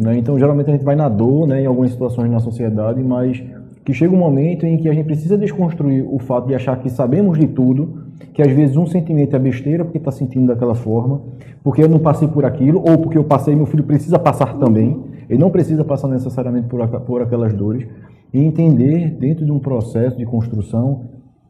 [0.00, 0.16] Né?
[0.16, 3.42] Então, geralmente a gente vai na dor, né, em algumas situações na sociedade, mas
[3.84, 6.88] que chega um momento em que a gente precisa desconstruir o fato de achar que
[6.88, 11.20] sabemos de tudo, que às vezes um sentimento é besteira porque está sentindo daquela forma,
[11.62, 15.02] porque eu não passei por aquilo, ou porque eu passei, meu filho precisa passar também.
[15.28, 17.86] Ele não precisa passar necessariamente por, por aquelas dores.
[18.32, 21.02] E entender, dentro de um processo de construção,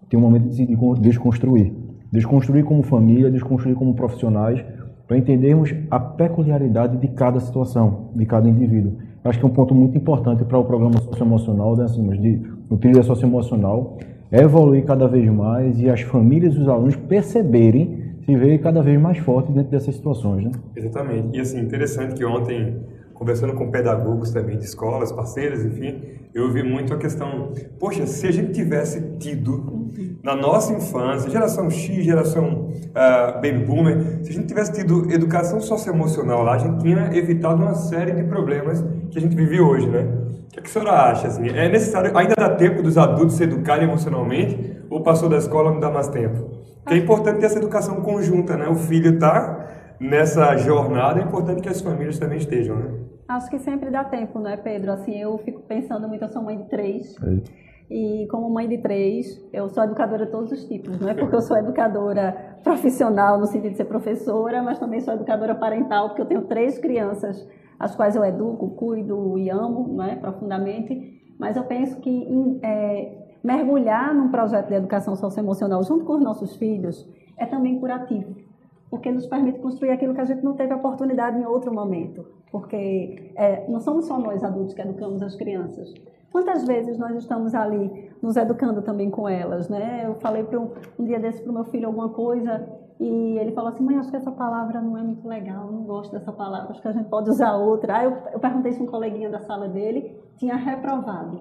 [0.09, 0.67] tem um momento de se
[1.01, 1.73] desconstruir.
[2.11, 4.65] Desconstruir como família, desconstruir como profissionais,
[5.11, 8.93] para entendermos a peculiaridade de cada situação, de cada indivíduo.
[9.25, 12.41] Acho que é um ponto muito importante para o programa socioemocional, né, assim, de,
[12.71, 13.99] no socioemocional,
[14.31, 18.83] é evoluir cada vez mais e as famílias e os alunos perceberem, se verem cada
[18.83, 20.45] vez mais fortes dentro dessas situações.
[20.45, 20.53] Né?
[20.77, 21.37] Exatamente.
[21.37, 22.77] E assim, interessante que ontem
[23.21, 26.01] conversando com pedagogos também de escolas, parceiras, enfim,
[26.33, 29.91] eu vi muito a questão, poxa, se a gente tivesse tido
[30.23, 35.61] na nossa infância, geração X, geração uh, Baby Boomer, se a gente tivesse tido educação
[35.61, 39.87] socioemocional lá, a gente tinha evitado uma série de problemas que a gente vive hoje,
[39.87, 40.09] né?
[40.57, 41.27] O que a senhora acha?
[41.27, 41.47] Assim?
[41.47, 45.79] É necessário, ainda dá tempo dos adultos se educarem emocionalmente ou passou da escola não
[45.79, 46.59] dá mais tempo?
[46.83, 48.67] Porque é importante ter essa educação conjunta, né?
[48.67, 49.60] O filho está
[50.01, 53.01] nessa jornada, é importante que as famílias também estejam, né?
[53.29, 54.91] Acho que sempre dá tempo, né, Pedro?
[54.91, 57.15] Assim, eu fico pensando muito, eu sou mãe de três.
[57.23, 57.71] É.
[57.89, 61.35] E como mãe de três, eu sou educadora de todos os tipos, não é porque
[61.35, 66.23] eu sou educadora profissional no sentido de ser professora, mas também sou educadora parental, porque
[66.23, 67.49] eu tenho três crianças,
[67.79, 71.21] as quais eu educo, cuido e amo, não é, profundamente.
[71.39, 76.57] Mas eu penso que é, mergulhar num projeto de educação socioemocional junto com os nossos
[76.57, 78.50] filhos é também curativo
[78.91, 82.27] porque nos permite construir aquilo que a gente não teve oportunidade em outro momento.
[82.51, 85.95] Porque é, não somos só nós adultos que educamos as crianças.
[86.33, 90.07] Quantas vezes nós estamos ali nos educando também com elas, né?
[90.07, 92.69] Eu falei para um, um, dia desse para o meu filho alguma coisa
[93.01, 96.13] e ele falou assim, mãe, acho que essa palavra não é muito legal, não gosto
[96.13, 97.97] dessa palavra, acho que a gente pode usar outra.
[97.97, 101.41] Aí eu, eu perguntei se um coleguinha da sala dele tinha reprovado.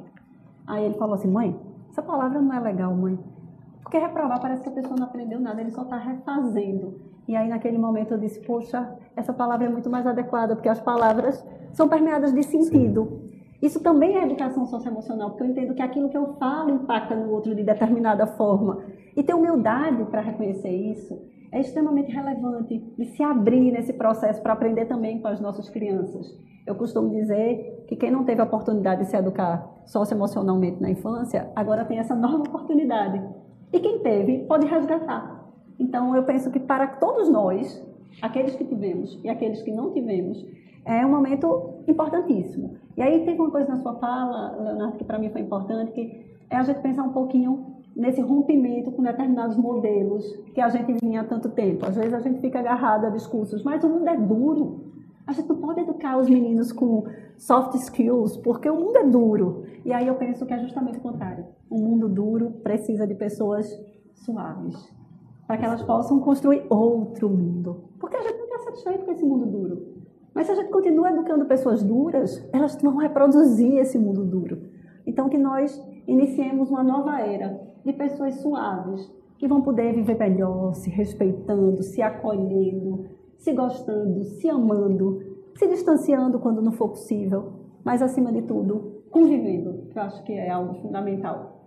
[0.66, 3.18] Aí ele falou assim, mãe, essa palavra não é legal, mãe.
[3.82, 7.09] Porque reprovar parece que a pessoa não aprendeu nada, ele só está refazendo.
[7.30, 10.82] E aí, naquele momento, eu disse: Poxa, essa palavra é muito mais adequada, porque as
[10.82, 13.06] palavras são permeadas de sentido.
[13.06, 13.30] Sim.
[13.62, 17.32] Isso também é educação socioemocional, porque eu entendo que aquilo que eu falo impacta no
[17.32, 18.84] outro de determinada forma.
[19.16, 21.22] E ter humildade para reconhecer isso
[21.52, 26.36] é extremamente relevante e se abrir nesse processo para aprender também com as nossas crianças.
[26.66, 31.52] Eu costumo dizer que quem não teve a oportunidade de se educar socioemocionalmente na infância,
[31.56, 33.22] agora tem essa nova oportunidade.
[33.72, 35.39] E quem teve, pode resgatar.
[35.80, 37.82] Então, eu penso que para todos nós,
[38.22, 40.46] aqueles que tivemos e aqueles que não tivemos,
[40.86, 42.76] é um momento importantíssimo.
[42.98, 46.26] E aí teve uma coisa na sua fala, Leonardo, que para mim foi importante, que
[46.50, 51.22] é a gente pensar um pouquinho nesse rompimento com determinados modelos que a gente vinha
[51.22, 51.86] há tanto tempo.
[51.86, 54.86] Às vezes a gente fica agarrado a discursos, mas o mundo é duro.
[55.28, 57.04] A gente não pode educar os meninos com
[57.38, 59.64] soft skills, porque o mundo é duro.
[59.86, 61.46] E aí eu penso que é justamente o contrário.
[61.70, 63.70] O mundo duro precisa de pessoas
[64.14, 64.76] suaves,
[65.50, 67.86] para que elas possam construir outro mundo.
[68.00, 69.96] Porque a gente não está satisfeito com esse mundo duro.
[70.32, 74.62] Mas se a gente continua educando pessoas duras, elas vão reproduzir esse mundo duro.
[75.08, 80.76] Então, que nós iniciemos uma nova era de pessoas suaves, que vão poder viver melhor,
[80.76, 85.20] se respeitando, se acolhendo, se gostando, se amando,
[85.56, 90.34] se distanciando quando não for possível, mas acima de tudo, convivendo, que eu acho que
[90.34, 91.59] é algo fundamental.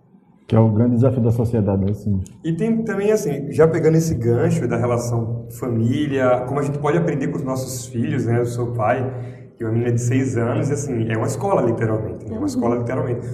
[0.47, 2.21] Que é o grande desafio da sociedade, assim.
[2.43, 6.97] E tem também, assim, já pegando esse gancho da relação família, como a gente pode
[6.97, 8.39] aprender com os nossos filhos, né?
[8.39, 9.09] Eu sou pai,
[9.59, 12.37] e uma menina de seis anos, e assim, é uma escola, literalmente, né?
[12.37, 13.25] Uma escola, literalmente.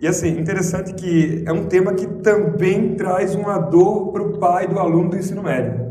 [0.00, 4.68] E assim, interessante que é um tema que também traz uma dor para o pai
[4.68, 5.84] do aluno do ensino médio.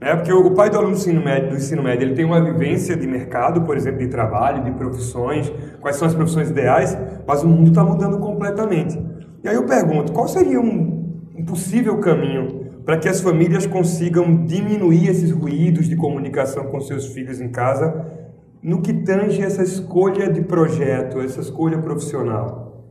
[0.00, 0.14] Né?
[0.16, 2.94] Porque o pai do aluno do ensino, médio, do ensino médio ele tem uma vivência
[2.94, 5.50] de mercado, por exemplo, de trabalho, de profissões,
[5.80, 6.94] quais são as profissões ideais,
[7.26, 9.00] mas o mundo está mudando completamente.
[9.44, 14.46] E aí eu pergunto, qual seria um, um possível caminho para que as famílias consigam
[14.46, 18.10] diminuir esses ruídos de comunicação com seus filhos em casa
[18.62, 22.86] no que tange essa escolha de projeto, essa escolha profissional?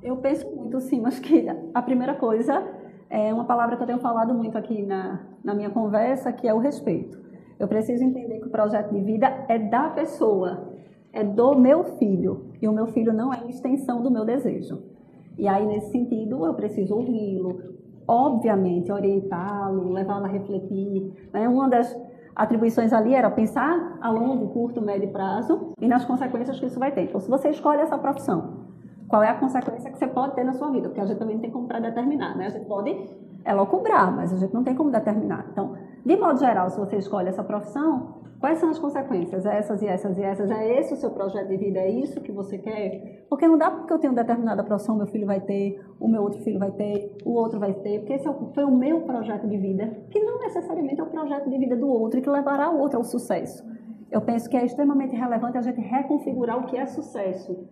[0.00, 1.44] Eu penso muito, sim, mas que
[1.74, 2.64] a primeira coisa
[3.10, 6.54] é uma palavra que eu tenho falado muito aqui na, na minha conversa, que é
[6.54, 7.18] o respeito.
[7.58, 10.72] Eu preciso entender que o projeto de vida é da pessoa,
[11.12, 14.94] é do meu filho, e o meu filho não é uma extensão do meu desejo.
[15.38, 17.60] E aí, nesse sentido, eu preciso ouvi-lo,
[18.08, 21.12] obviamente, orientá-lo, levá-lo a refletir.
[21.32, 21.48] Né?
[21.48, 21.94] Uma das
[22.34, 26.92] atribuições ali era pensar a longo, curto, médio prazo e nas consequências que isso vai
[26.92, 27.02] ter.
[27.02, 28.66] Então, se você escolhe essa profissão,
[29.08, 31.36] qual é a consequência que você pode ter na sua vida, porque a gente também
[31.36, 32.46] não tem como para determinar, né?
[32.46, 33.08] A gente pode
[33.44, 35.46] ela cobrar, mas a gente não tem como determinar.
[35.52, 35.76] Então,
[36.06, 39.44] de modo geral, se você escolhe essa profissão, quais são as consequências?
[39.44, 40.48] Essas e essas e essas.
[40.52, 41.80] É esse o seu projeto de vida?
[41.80, 43.26] É isso que você quer?
[43.28, 46.40] Porque não dá porque eu tenho determinada profissão, meu filho vai ter, o meu outro
[46.42, 49.56] filho vai ter, o outro vai ter, porque esse é foi o meu projeto de
[49.56, 52.78] vida, que não necessariamente é o projeto de vida do outro e que levará o
[52.78, 53.64] outro ao sucesso.
[54.08, 57.66] Eu penso que é extremamente relevante a gente reconfigurar o que é sucesso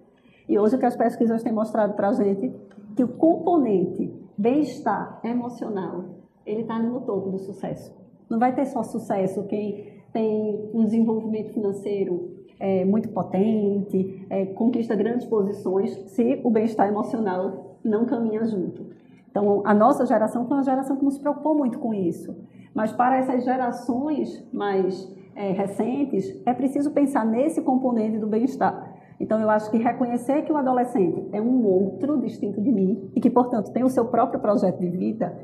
[0.48, 2.52] e hoje o que as pesquisas têm mostrado para a gente
[2.96, 8.03] que o componente bem-estar emocional ele está no topo do sucesso.
[8.28, 14.94] Não vai ter só sucesso quem tem um desenvolvimento financeiro é, muito potente, é, conquista
[14.94, 18.86] grandes posições, se o bem-estar emocional não caminha junto.
[19.30, 22.34] Então, a nossa geração foi uma geração que nos preocupou muito com isso.
[22.72, 28.94] Mas para essas gerações mais é, recentes, é preciso pensar nesse componente do bem-estar.
[29.18, 33.20] Então, eu acho que reconhecer que o adolescente é um outro distinto de mim e
[33.20, 35.36] que, portanto, tem o seu próprio projeto de vida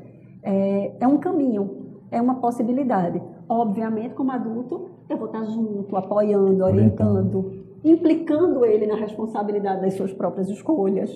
[0.43, 3.21] é, é um caminho, é uma possibilidade.
[3.47, 10.13] Obviamente, como adulto, eu vou estar junto, apoiando, orientando, implicando ele na responsabilidade das suas
[10.13, 11.09] próprias escolhas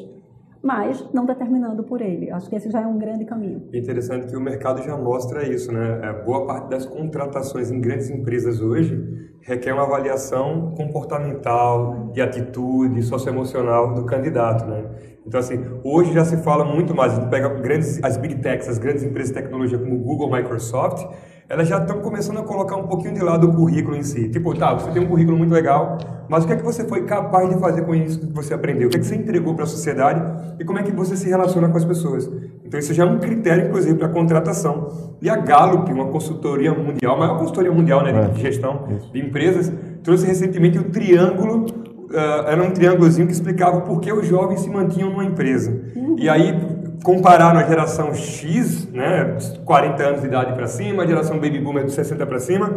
[0.65, 2.31] mas não determinando por ele.
[2.31, 3.69] Acho que esse já é um grande caminho.
[3.71, 5.99] É interessante que o mercado já mostra isso, né?
[6.01, 13.03] É, boa parte das contratações em grandes empresas hoje requer uma avaliação comportamental, de atitude,
[13.03, 14.85] socioemocional do candidato, né?
[15.23, 18.67] Então, assim, hoje já se fala muito mais, a gente pega grandes, as big techs,
[18.67, 21.05] as grandes empresas de tecnologia como Google, Microsoft,
[21.47, 24.29] elas já estão começando a colocar um pouquinho de lado o currículo em si.
[24.29, 27.03] Tipo, tá, você tem um currículo muito legal, mas o que é que você foi
[27.03, 28.87] capaz de fazer com isso que você aprendeu?
[28.87, 30.21] O que é que você entregou para a sociedade
[30.59, 32.29] e como é que você se relaciona com as pessoas?
[32.65, 35.17] Então, isso já é um critério, inclusive, para contratação.
[35.21, 39.19] E a Gallup, uma consultoria mundial, a maior consultoria mundial né, de é, gestão de
[39.21, 39.71] empresas,
[40.03, 41.65] trouxe recentemente o triângulo
[42.05, 45.81] Uh, era um triângulozinho que explicava por que os jovens se mantinham numa empresa.
[45.95, 46.15] Uhum.
[46.19, 51.37] E aí compararam a geração X, né, 40 anos de idade para cima, a geração
[51.37, 52.71] Baby Boomer dos 60 para cima,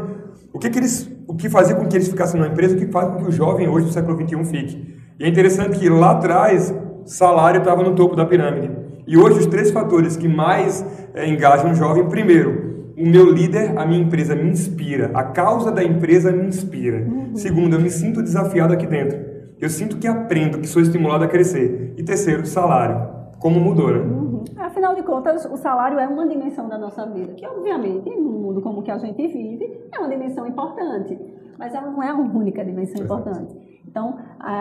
[0.53, 2.87] o que, que eles, o que fazia com que eles ficassem numa empresa, o que
[2.87, 4.97] faz com que o jovem hoje do século 21 fique.
[5.19, 8.71] E é interessante que lá atrás salário estava no topo da pirâmide.
[9.07, 13.79] E hoje os três fatores que mais é, engajam o jovem, primeiro, o meu líder,
[13.79, 16.99] a minha empresa me inspira, a causa da empresa me inspira.
[16.99, 17.37] Uhum.
[17.37, 19.19] Segundo, eu me sinto desafiado aqui dentro.
[19.61, 21.95] Eu sinto que aprendo, que sou estimulado a crescer.
[21.97, 23.18] E terceiro, salário.
[23.41, 23.99] Como mudou, né?
[23.99, 24.45] Uhum.
[24.59, 28.61] Afinal de contas, o salário é uma dimensão da nossa vida, que obviamente, no mundo
[28.61, 31.19] como que a gente vive, é uma dimensão importante.
[31.59, 33.21] Mas ela não é a única dimensão Exato.
[33.21, 33.83] importante.
[33.87, 34.17] Então,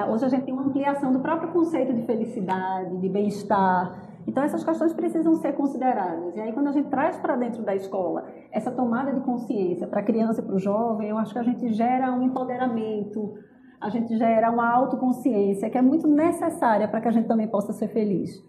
[0.10, 4.62] hoje a gente tem uma ampliação do próprio conceito de felicidade, de bem-estar, então, essas
[4.62, 6.36] questões precisam ser consideradas.
[6.36, 10.02] E aí, quando a gente traz para dentro da escola essa tomada de consciência para
[10.02, 13.36] a criança e para o jovem, eu acho que a gente gera um empoderamento,
[13.80, 17.72] a gente gera uma autoconsciência que é muito necessária para que a gente também possa
[17.72, 18.44] ser feliz.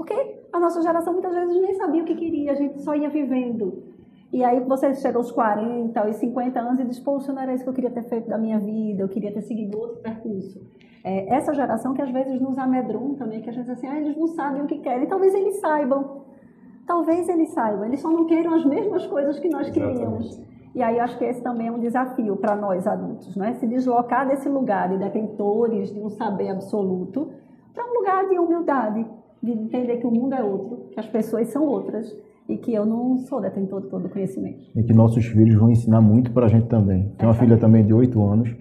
[0.00, 0.14] Porque
[0.50, 3.82] a nossa geração muitas vezes nem sabia o que queria, a gente só ia vivendo.
[4.32, 7.64] E aí você chega aos 40, aos 50 anos e diz, poxa, não era isso
[7.64, 10.58] que eu queria ter feito da minha vida, eu queria ter seguido outro percurso.
[11.04, 13.40] É, essa geração que às vezes nos amedronta, né?
[13.42, 15.06] que a gente diz assim, ah, eles não sabem o que querem.
[15.06, 16.22] Talvez eles saibam.
[16.86, 17.84] Talvez eles saibam.
[17.84, 19.98] Eles só não queiram as mesmas coisas que nós Exatamente.
[19.98, 20.42] queríamos.
[20.74, 23.52] E aí eu acho que esse também é um desafio para nós adultos, né?
[23.52, 27.28] Se deslocar desse lugar de detentores de um saber absoluto
[27.74, 29.06] para um lugar de humildade,
[29.42, 32.14] de entender que o mundo é outro, que as pessoas são outras
[32.48, 34.58] e que eu não sou detentor de todo o conhecimento.
[34.74, 37.12] E que nossos filhos vão ensinar muito para a gente também.
[37.16, 38.54] Tem uma filha também de 8 anos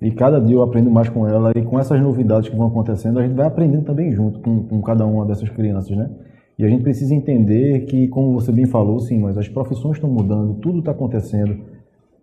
[0.00, 3.18] e cada dia eu aprendo mais com ela e com essas novidades que vão acontecendo,
[3.18, 6.10] a gente vai aprendendo também junto com, com cada uma dessas crianças, né?
[6.58, 10.08] E a gente precisa entender que, como você bem falou, sim, mas as profissões estão
[10.08, 11.56] mudando, tudo está acontecendo.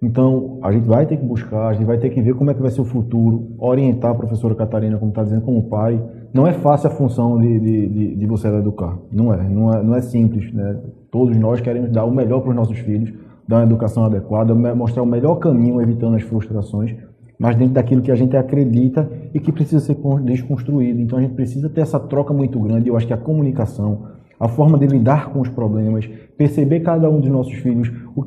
[0.01, 2.53] Então, a gente vai ter que buscar, a gente vai ter que ver como é
[2.53, 6.01] que vai ser o futuro, orientar a professora Catarina, como está dizendo, como pai.
[6.33, 8.97] Não é fácil a função de, de, de, de você educar.
[9.11, 10.51] Não é, não é, não é simples.
[10.53, 10.79] Né?
[11.11, 13.13] Todos nós queremos dar o melhor para os nossos filhos,
[13.47, 16.95] dar uma educação adequada, mostrar o melhor caminho, evitando as frustrações
[17.41, 21.01] mas dentro daquilo que a gente acredita e que precisa ser desconstruído.
[21.01, 22.87] Então a gente precisa ter essa troca muito grande.
[22.87, 24.03] Eu acho que a comunicação,
[24.39, 26.07] a forma de lidar com os problemas,
[26.37, 28.23] perceber cada um dos nossos filhos, o,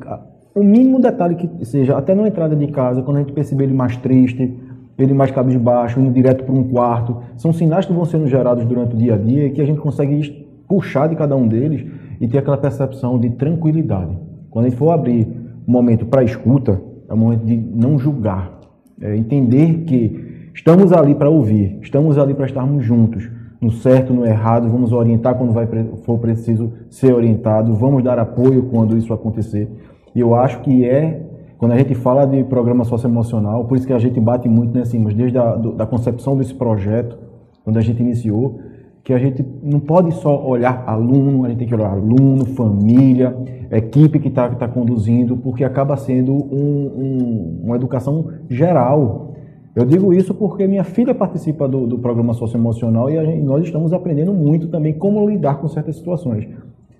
[0.53, 3.73] o mínimo detalhe que seja, até na entrada de casa, quando a gente perceber ele
[3.73, 4.53] mais triste,
[4.97, 8.95] ele mais cabisbaixo, indo direto para um quarto, são sinais que vão sendo gerados durante
[8.95, 11.85] o dia a dia e que a gente consegue puxar de cada um deles
[12.19, 14.17] e ter aquela percepção de tranquilidade.
[14.49, 15.27] Quando a gente for abrir
[15.67, 18.59] um momento para escuta, é o momento de não julgar,
[19.01, 23.29] é entender que estamos ali para ouvir, estamos ali para estarmos juntos,
[23.59, 25.67] no certo, no errado, vamos orientar quando vai,
[26.03, 29.69] for preciso ser orientado, vamos dar apoio quando isso acontecer.
[30.15, 31.21] Eu acho que é,
[31.57, 34.99] quando a gente fala de programa socioemocional, por isso que a gente bate muito nesse,
[34.99, 37.17] mas desde a do, da concepção desse projeto,
[37.63, 38.59] quando a gente iniciou,
[39.03, 43.37] que a gente não pode só olhar aluno, a gente tem que olhar aluno, família,
[43.71, 49.35] equipe que está tá conduzindo, porque acaba sendo um, um, uma educação geral.
[49.75, 53.93] Eu digo isso porque minha filha participa do, do programa socioemocional e gente, nós estamos
[53.93, 56.47] aprendendo muito também como lidar com certas situações.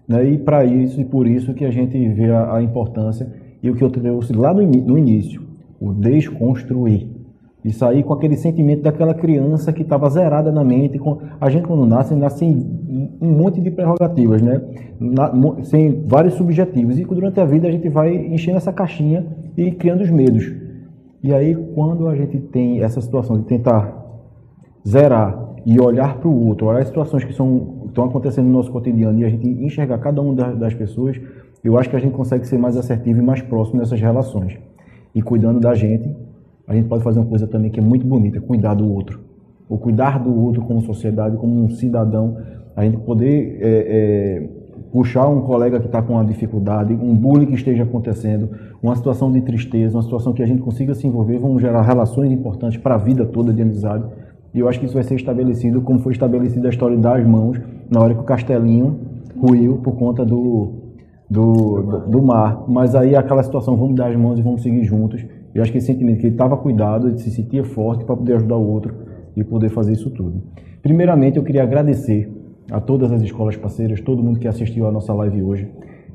[0.07, 0.29] Né?
[0.29, 3.27] E para isso e por isso que a gente vê a, a importância
[3.65, 5.41] e o que eu trouxe lá no, no início,
[5.79, 7.09] o desconstruir
[7.63, 10.99] e sair com aquele sentimento daquela criança que estava zerada na mente.
[10.99, 11.17] Com...
[11.41, 12.55] A gente, quando nasce, nasce sem
[13.19, 14.61] um monte de prerrogativas, né?
[14.99, 16.99] Na, sem vários subjetivos.
[16.99, 19.25] E durante a vida a gente vai enchendo essa caixinha
[19.57, 20.45] e criando os medos.
[21.23, 24.05] E aí, quando a gente tem essa situação de tentar
[24.87, 28.71] zerar e olhar para o outro, olhar as situações que são, estão acontecendo no nosso
[28.71, 31.19] cotidiano e a gente enxergar cada uma das pessoas,
[31.67, 34.57] eu acho que a gente consegue ser mais assertivo e mais próximo nessas relações.
[35.13, 36.15] E cuidando da gente
[36.67, 39.19] a gente pode fazer uma coisa também que é muito bonita, cuidar do outro.
[39.69, 42.37] O cuidar do outro como sociedade, como um cidadão,
[42.75, 44.49] a gente poder é, é,
[44.91, 48.49] puxar um colega que está com uma dificuldade, um bullying que esteja acontecendo,
[48.81, 52.31] uma situação de tristeza, uma situação que a gente consiga se envolver, vão gerar relações
[52.31, 54.03] importantes para a vida toda de amizade.
[54.53, 57.59] E eu acho que isso vai ser estabelecido como foi estabelecida a história das mãos,
[57.89, 58.99] na hora que o castelinho
[59.37, 60.84] ruiu por conta do,
[61.29, 62.63] do, do, mar.
[62.67, 65.25] Mas aí aquela situação, vamos dar as mãos e vamos seguir juntos.
[65.53, 68.35] Eu acho que esse sentimento que ele estava cuidado, ele se sentia forte para poder
[68.35, 68.93] ajudar o outro
[69.35, 70.41] e poder fazer isso tudo.
[70.81, 72.31] Primeiramente, eu queria agradecer
[72.71, 75.67] a todas as escolas parceiras, todo mundo que assistiu à nossa live hoje.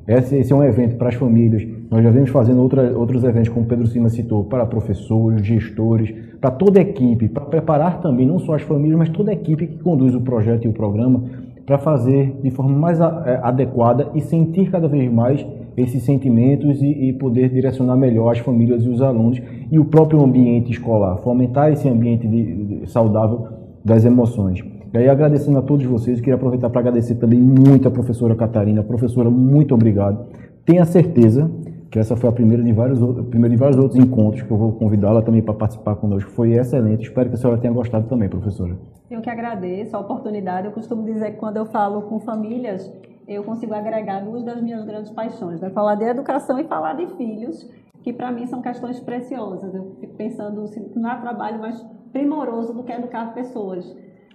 [0.06, 1.66] Esse, esse é um evento para as famílias.
[1.90, 6.50] Nós já vemos fazendo outra, outros eventos, como Pedro Sima citou, para professores, gestores, para
[6.50, 9.78] toda a equipe, para preparar também não só as famílias, mas toda a equipe que
[9.78, 11.22] conduz o projeto e o programa
[11.70, 16.86] para fazer de forma mais é, adequada e sentir cada vez mais esses sentimentos e,
[16.86, 19.40] e, poder direcionar melhor as famílias e os alunos
[19.70, 23.46] e o próprio ambiente escolar, fomentar esse ambiente de, de, saudável
[23.84, 24.64] das emoções.
[24.92, 28.82] E aí, agradecendo a todos vocês, queria aproveitar para agradecer também muito a professora Catarina.
[28.82, 30.26] Professora, muito obrigado.
[30.66, 31.48] Tenha certeza
[31.90, 34.72] que essa foi a primeira de vários, primeira de vários outros encontros que eu vou
[34.72, 36.30] convidá-la também para participar conosco.
[36.30, 37.02] Foi excelente.
[37.02, 38.78] Espero que a senhora tenha gostado também, professora.
[39.10, 40.68] Eu que agradeço a oportunidade.
[40.68, 42.88] Eu costumo dizer que quando eu falo com famílias,
[43.26, 45.70] eu consigo agregar duas das minhas grandes paixões, né?
[45.70, 47.68] falar de educação e falar de filhos,
[48.02, 49.74] que para mim são questões preciosas.
[49.74, 53.84] Eu fico pensando assim, não há trabalho mais primoroso do que educar pessoas.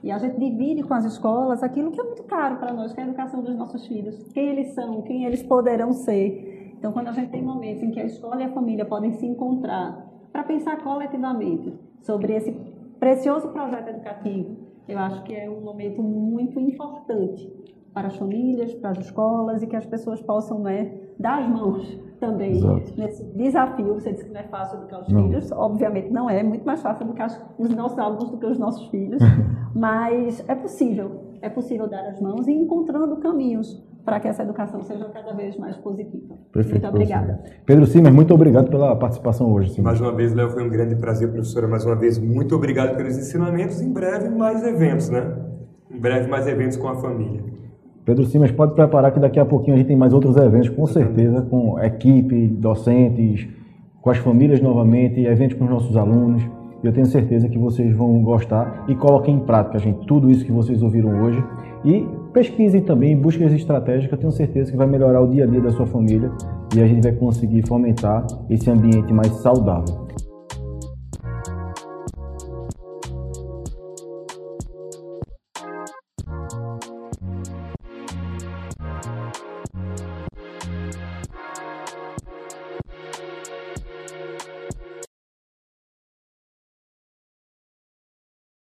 [0.03, 2.99] E a gente divide com as escolas aquilo que é muito caro para nós, que
[2.99, 4.21] é a educação dos nossos filhos.
[4.33, 6.64] Quem eles são, quem eles poderão ser.
[6.85, 9.25] Então, quando a gente tem momentos em que a escola e a família podem se
[9.25, 12.51] encontrar para pensar coletivamente sobre esse
[12.99, 14.55] precioso projeto educativo,
[14.87, 17.51] eu acho que é um momento muito importante
[17.91, 21.99] para as famílias, para as escolas e que as pessoas possam né, dar as mãos
[22.19, 22.93] também Exato.
[22.99, 23.95] nesse desafio.
[23.95, 25.23] Você disse que não é fácil educar os não.
[25.23, 28.59] filhos, obviamente não é, é muito mais fácil educar os nossos alunos do que os
[28.59, 29.23] nossos filhos,
[29.73, 34.83] mas é possível, é possível dar as mãos e encontrando caminhos para que essa educação
[34.83, 36.35] seja cada vez mais positiva.
[36.53, 37.33] Perfeito, muito obrigada.
[37.33, 37.63] Professor.
[37.65, 39.81] Pedro Simas, muito obrigado pela participação hoje.
[39.81, 41.67] Mais uma vez, Léo, foi um grande prazer, professora.
[41.67, 43.81] Mais uma vez, muito obrigado pelos ensinamentos.
[43.81, 45.35] Em breve, mais eventos, né?
[45.89, 47.43] Em breve, mais eventos com a família.
[48.05, 50.85] Pedro Simas pode preparar que daqui a pouquinho a gente tem mais outros eventos, com
[50.85, 53.47] certeza, com equipe, docentes,
[53.99, 56.47] com as famílias novamente, eventos com os nossos alunos.
[56.83, 60.51] Eu tenho certeza que vocês vão gostar e coloquem em prática, gente, tudo isso que
[60.51, 61.43] vocês ouviram hoje.
[61.83, 65.61] E pesquisem também, busquem as estratégias tenho certeza que vai melhorar o dia a dia
[65.61, 66.29] da sua família
[66.75, 70.05] e a gente vai conseguir fomentar esse ambiente mais saudável.